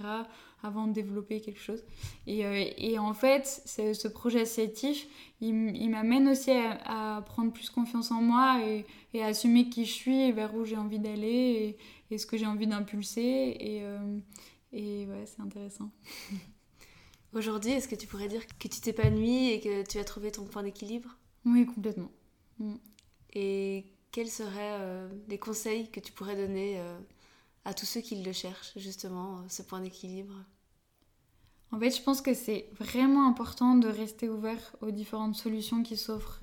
[0.63, 1.83] avant de développer quelque chose.
[2.25, 5.07] Et, euh, et en fait, ce projet associatif,
[5.39, 9.85] il, il m'amène aussi à, prendre plus confiance en moi et, et, à assumer qui
[9.85, 11.77] je suis et vers où j'ai envie d'aller
[12.09, 13.55] et, et, ce que j'ai envie d'impulser.
[13.59, 14.19] Et, euh,
[14.73, 15.91] et ouais, c'est intéressant.
[17.33, 20.45] Aujourd'hui, est-ce que tu pourrais dire que tu t'épanouis et que tu as trouvé ton
[20.45, 21.17] point d'équilibre?
[21.45, 22.11] Oui, complètement.
[22.59, 22.75] Mm.
[23.33, 23.85] Et
[24.17, 26.97] quels seraient euh, les conseils que tu pourrais donner euh,
[27.65, 30.33] à tous ceux qui le cherchent, justement, euh, ce point d'équilibre?
[31.71, 35.97] En fait, je pense que c'est vraiment important de rester ouvert aux différentes solutions qui
[35.97, 36.41] s'offrent,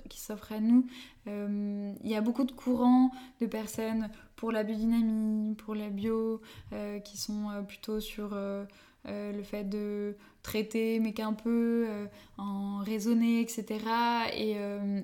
[0.51, 0.87] à nous.
[1.27, 3.11] Il y a beaucoup de courants
[3.41, 6.43] de personnes pour la biodynamie, pour la bio,
[7.05, 8.37] qui sont plutôt sur...
[9.07, 11.87] le fait de traiter mais qu'un peu
[12.39, 13.81] en raisonner etc
[14.35, 14.57] et,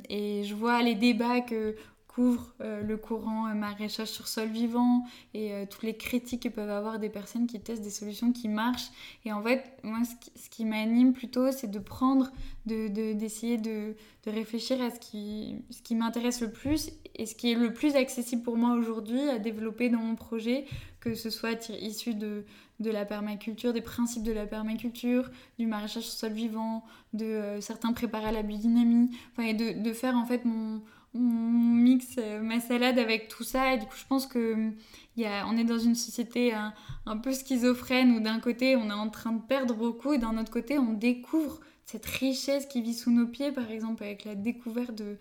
[0.09, 1.77] et, je vois les débats que
[2.11, 6.49] couvre euh, le courant euh, maraîchage sur sol vivant et euh, toutes les critiques que
[6.49, 8.91] peuvent avoir des personnes qui testent des solutions qui marchent.
[9.25, 10.01] Et en fait, moi,
[10.35, 12.33] ce qui, m'anime plutôt, c'est de prendre,
[12.67, 13.95] d'essayer de,
[14.27, 17.73] de, réfléchir à ce qui, ce qui m'intéresse le plus et ce qui est le
[17.73, 20.65] plus accessible pour moi aujourd'hui à développer dans mon projet,
[20.99, 22.45] que ce soit issu de,
[22.81, 25.31] de la permaculture, des principes de la permaculture,
[25.61, 26.83] du maraîchage sur sol vivant,
[27.13, 30.83] de certains préparés à la biodynamie, enfin, et de, de faire en fait mon
[31.15, 33.75] on mixe euh, ma salade avec tout ça.
[33.75, 34.73] Et du coup je pense que
[35.17, 38.95] y a, on est dans une société un, peu schizophrène où d'un côté on est
[38.95, 42.95] en train de perdre beaucoup et d'un autre côté on découvre cette richesse qui vit
[42.95, 45.17] sous nos pieds par exemple avec la découverte de,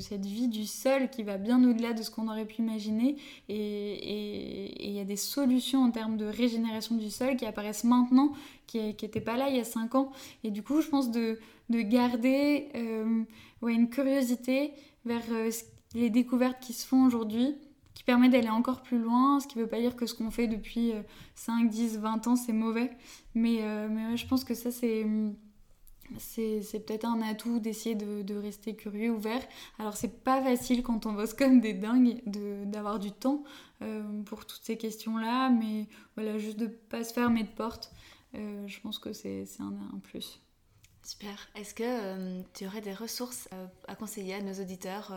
[0.00, 3.16] cette vie du sol qui va bien au-delà de ce qu'on aurait pu imaginer.
[3.48, 8.32] Et il y a des solutions en termes de régénération du sol qui apparaissent maintenant
[8.66, 10.10] qui n'étaient pas là il y a 5 ans.
[10.42, 11.38] Et du coup je pense de,
[11.68, 11.78] de
[12.74, 13.24] euh,
[13.60, 14.72] ouais, une curiosité
[15.04, 15.50] vers euh,
[15.94, 17.56] les découvertes qui se font aujourd'hui,
[17.94, 20.30] qui permettent d'aller encore plus loin, ce qui ne veut pas dire que ce qu'on
[20.30, 20.92] fait depuis
[21.34, 22.90] 5, 10, 20 ans, c'est mauvais.
[23.34, 25.06] Mais, euh, je pense que ça, c'est
[26.18, 29.40] c'est peut-être un atout d'essayer de, de, rester curieux, ouvert.
[29.78, 33.44] Alors c'est pas facile quand on bosse comme des dingues d'avoir du temps
[33.80, 35.86] euh, pour toutes ces questions-là, mais
[36.16, 37.92] voilà, juste de pas se fermer de porte,
[38.34, 40.41] je pense que c'est un, un plus.
[41.02, 41.48] Super.
[41.56, 43.48] Est-ce que tu aurais des ressources
[43.88, 45.12] à conseiller à nos auditeurs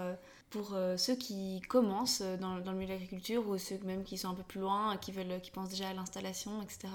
[0.49, 4.29] pour ceux qui commencent dans, dans le milieu de l'agriculture ou ceux même qui sont
[4.29, 6.87] un peu plus loin, qui, veulent, qui pensent déjà à l'installation, etc.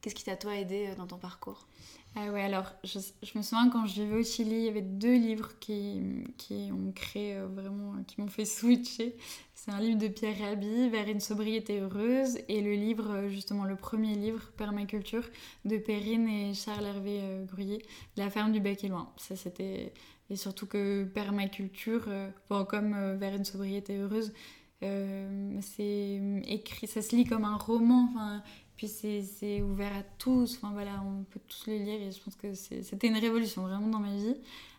[0.00, 1.66] Qu'est-ce qui t'a toi aidé dans ton parcours?
[2.14, 4.82] Ah ouais, alors je, je, me souviens quand je vivais au Chili, il y avait
[4.82, 9.16] deux livres qui, qui ont créé euh, vraiment, qui m'ont fait switcher.
[9.54, 13.64] C'est un livre de Pierre Rabhi, Vers une sobriété heureuse, et le livre, euh, justement
[13.64, 15.24] le premier livre, Permaculture,
[15.64, 17.82] de Perrine et Charles Hervé euh, Gruyé,
[18.18, 19.10] La ferme du bec et loin.
[19.16, 19.94] Ça c'était.
[20.28, 22.08] Et surtout que permaculture,
[22.48, 24.32] bon, comme Vers une sobriété heureuse,
[24.80, 28.08] c'est écrit, ça se lit comme un roman.
[28.10, 28.42] Enfin,
[28.76, 32.36] puis c'est ouvert à tous, enfin voilà, on peut tous le lire et je pense
[32.36, 34.36] que c'était une révolution vraiment dans ma vie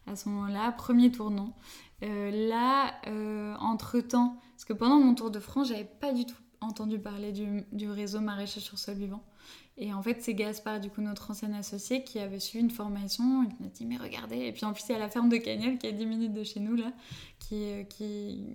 [0.08, 1.56] à ce moment-là, premier tournant.
[2.04, 6.36] Euh, là, euh, entre-temps, parce que pendant mon tour de France, j'avais pas du tout
[6.60, 9.24] entendu parler du, réseau maraîchage sur sol vivant.
[9.78, 13.44] Et en fait, c'est Gaspard, du coup, notre ancien associé, qui avait suivi une formation.
[13.44, 14.38] Il m'a dit, mais regardez.
[14.38, 16.06] Et puis en plus, il y a la ferme de Cagnol, qui est à 10
[16.06, 16.94] minutes de chez nous, là,
[17.40, 18.46] qui, euh, qui,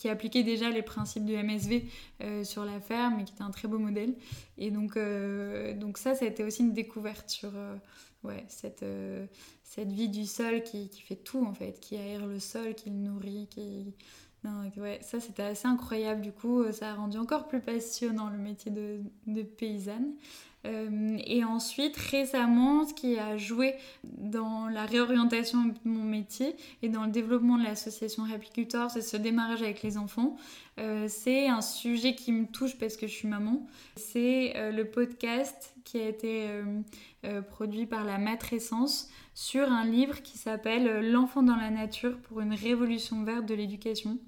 [0.00, 1.84] qui appliquait déjà les principes du MSV
[2.22, 4.14] euh, sur la ferme et qui était un très beau modèle.
[4.56, 7.76] Et donc, euh, donc ça, ça a été aussi une découverte sur euh,
[8.24, 8.82] ouais, cette,
[9.62, 12.88] cette vie du sol qui, qui, fait tout en fait, qui aère le sol, qui
[12.88, 13.94] le nourrit, qui...
[14.78, 18.72] Ouais, ça c'était assez incroyable du coup, ça a rendu encore plus passionnant le métier
[18.72, 20.14] de paysanne.
[20.66, 26.88] Euh, et ensuite, récemment, ce qui a joué dans la réorientation de mon métier et
[26.88, 30.36] dans le développement de l'association Rapicultors, c'est ce démarrage avec les enfants.
[30.78, 33.66] Euh, c'est un sujet qui me touche parce que je suis maman.
[33.96, 36.46] C'est euh, le podcast qui a été
[37.50, 42.54] produit par la Matrescence sur un livre qui s'appelle L'enfant dans la nature pour une
[42.54, 44.18] révolution verte de l'éducation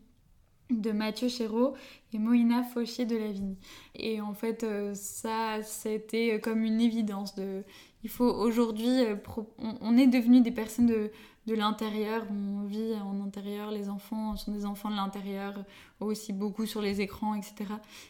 [0.80, 1.74] de Mathieu Chéreau
[2.12, 3.56] et Moïna Fauchier de la Vigne.
[3.94, 7.34] Et en fait, euh, ça, c'était comme une évidence.
[7.34, 7.64] De,
[8.02, 9.16] il faut aujourd'hui, euh,
[9.58, 11.10] on, est devenu des personnes de,
[11.46, 15.64] de l'intérieur, on vit en intérieur, les enfants sont des enfants de l'intérieur,
[16.00, 17.54] aussi beaucoup sur les écrans, etc.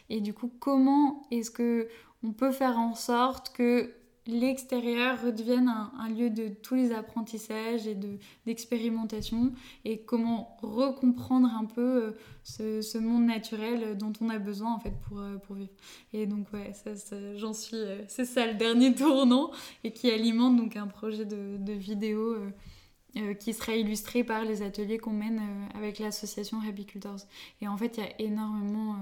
[0.09, 1.87] Et du coup, comment est-ce que
[2.23, 3.93] on peut faire en sorte que
[4.25, 7.97] l'extérieur redevienne un, lieu de tous les apprentissages et
[8.45, 9.51] d'expérimentation
[9.83, 12.15] et comment recomprendre un peu
[12.61, 15.73] euh, ce, monde naturel dont on a besoin en fait pour, euh, pour vivre.
[16.13, 16.71] Et donc ouais,
[17.35, 19.51] j'en suis, euh, c'est ça le dernier tournant
[19.83, 22.37] et qui alimente donc un projet de, de vidéo
[23.39, 25.39] qui sera illustré par les ateliers qu'on mène
[25.75, 27.19] avec l'association Rabicultors.
[27.61, 28.95] Et en fait, il y a énormément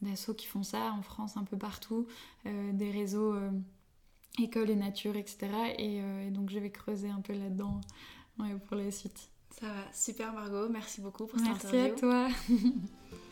[0.00, 2.06] d'assauts qui font ça en France, un peu partout,
[2.46, 3.34] des réseaux
[4.40, 5.48] école et nature, etc.
[5.78, 7.80] Euh, et, donc je vais creuser un peu là-dedans
[8.66, 9.30] pour la suite.
[9.50, 11.78] Ça va, super Margot, merci beaucoup pour cette interview.
[11.78, 12.28] Merci à toi.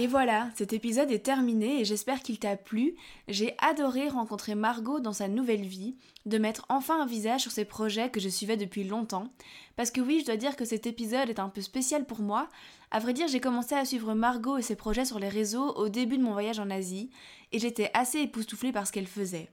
[0.00, 2.94] Et voilà, cet épisode est terminé et j'espère qu'il t'a plu.
[3.26, 7.64] J'ai adoré rencontrer Margot dans sa nouvelle vie, de mettre enfin un visage sur ses
[7.64, 9.32] projets que je suivais depuis longtemps.
[9.74, 12.48] Parce que oui, je dois dire que cet épisode est un peu spécial pour moi.
[12.92, 15.88] À vrai dire, j'ai commencé à suivre Margot et ses projets sur les réseaux au
[15.88, 17.10] début de mon voyage en Asie,
[17.50, 19.50] et j'étais assez époustouflée par ce qu'elle faisait.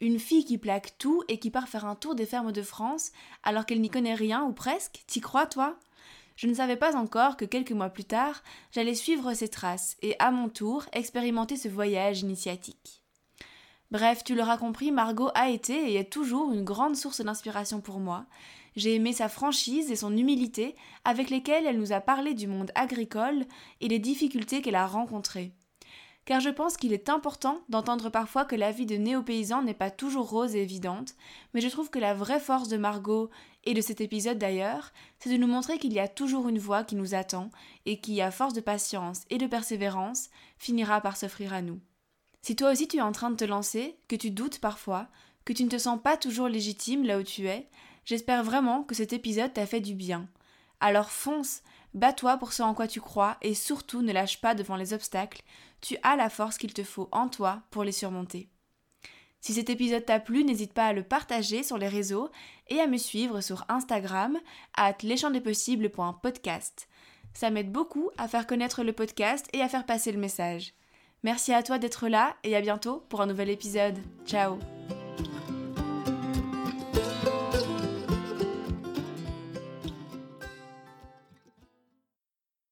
[0.00, 3.12] Une fille qui plaque tout et qui part faire un tour des fermes de France
[3.44, 5.78] alors qu'elle n'y connaît rien ou presque, t'y crois toi?
[6.36, 10.14] Je ne savais pas encore que quelques mois plus tard, j'allais suivre ses traces et
[10.18, 13.02] à mon tour expérimenter ce voyage initiatique.
[13.90, 18.00] Bref, tu l'auras compris, Margot a été et est toujours une grande source d'inspiration pour
[18.00, 18.26] moi.
[18.74, 20.74] J'ai aimé sa franchise et son humilité
[21.04, 23.46] avec lesquelles elle nous a parlé du monde agricole
[23.80, 25.52] et des difficultés qu'elle a rencontrées
[26.26, 29.92] car je pense qu'il est important d'entendre parfois que la vie de néo-paysan n'est pas
[29.92, 31.14] toujours rose et évidente,
[31.54, 33.30] mais je trouve que la vraie force de Margot,
[33.66, 36.84] et de cet épisode d'ailleurs, c'est de nous montrer qu'il y a toujours une voie
[36.84, 37.50] qui nous attend,
[37.84, 41.80] et qui, à force de patience et de persévérance, finira par s'offrir à nous.
[42.42, 45.08] Si toi aussi tu es en train de te lancer, que tu doutes parfois,
[45.44, 47.68] que tu ne te sens pas toujours légitime là où tu es,
[48.04, 50.28] j'espère vraiment que cet épisode t'a fait du bien.
[50.78, 51.62] Alors fonce,
[51.94, 55.42] bats-toi pour ce en quoi tu crois et surtout ne lâche pas devant les obstacles,
[55.80, 58.48] tu as la force qu'il te faut en toi pour les surmonter.
[59.46, 62.30] Si cet épisode t'a plu, n'hésite pas à le partager sur les réseaux
[62.66, 64.36] et à me suivre sur Instagram
[64.76, 66.88] at leschampsdespossibles.podcast.
[67.32, 70.72] Ça m'aide beaucoup à faire connaître le podcast et à faire passer le message.
[71.22, 74.00] Merci à toi d'être là et à bientôt pour un nouvel épisode.
[74.26, 74.58] Ciao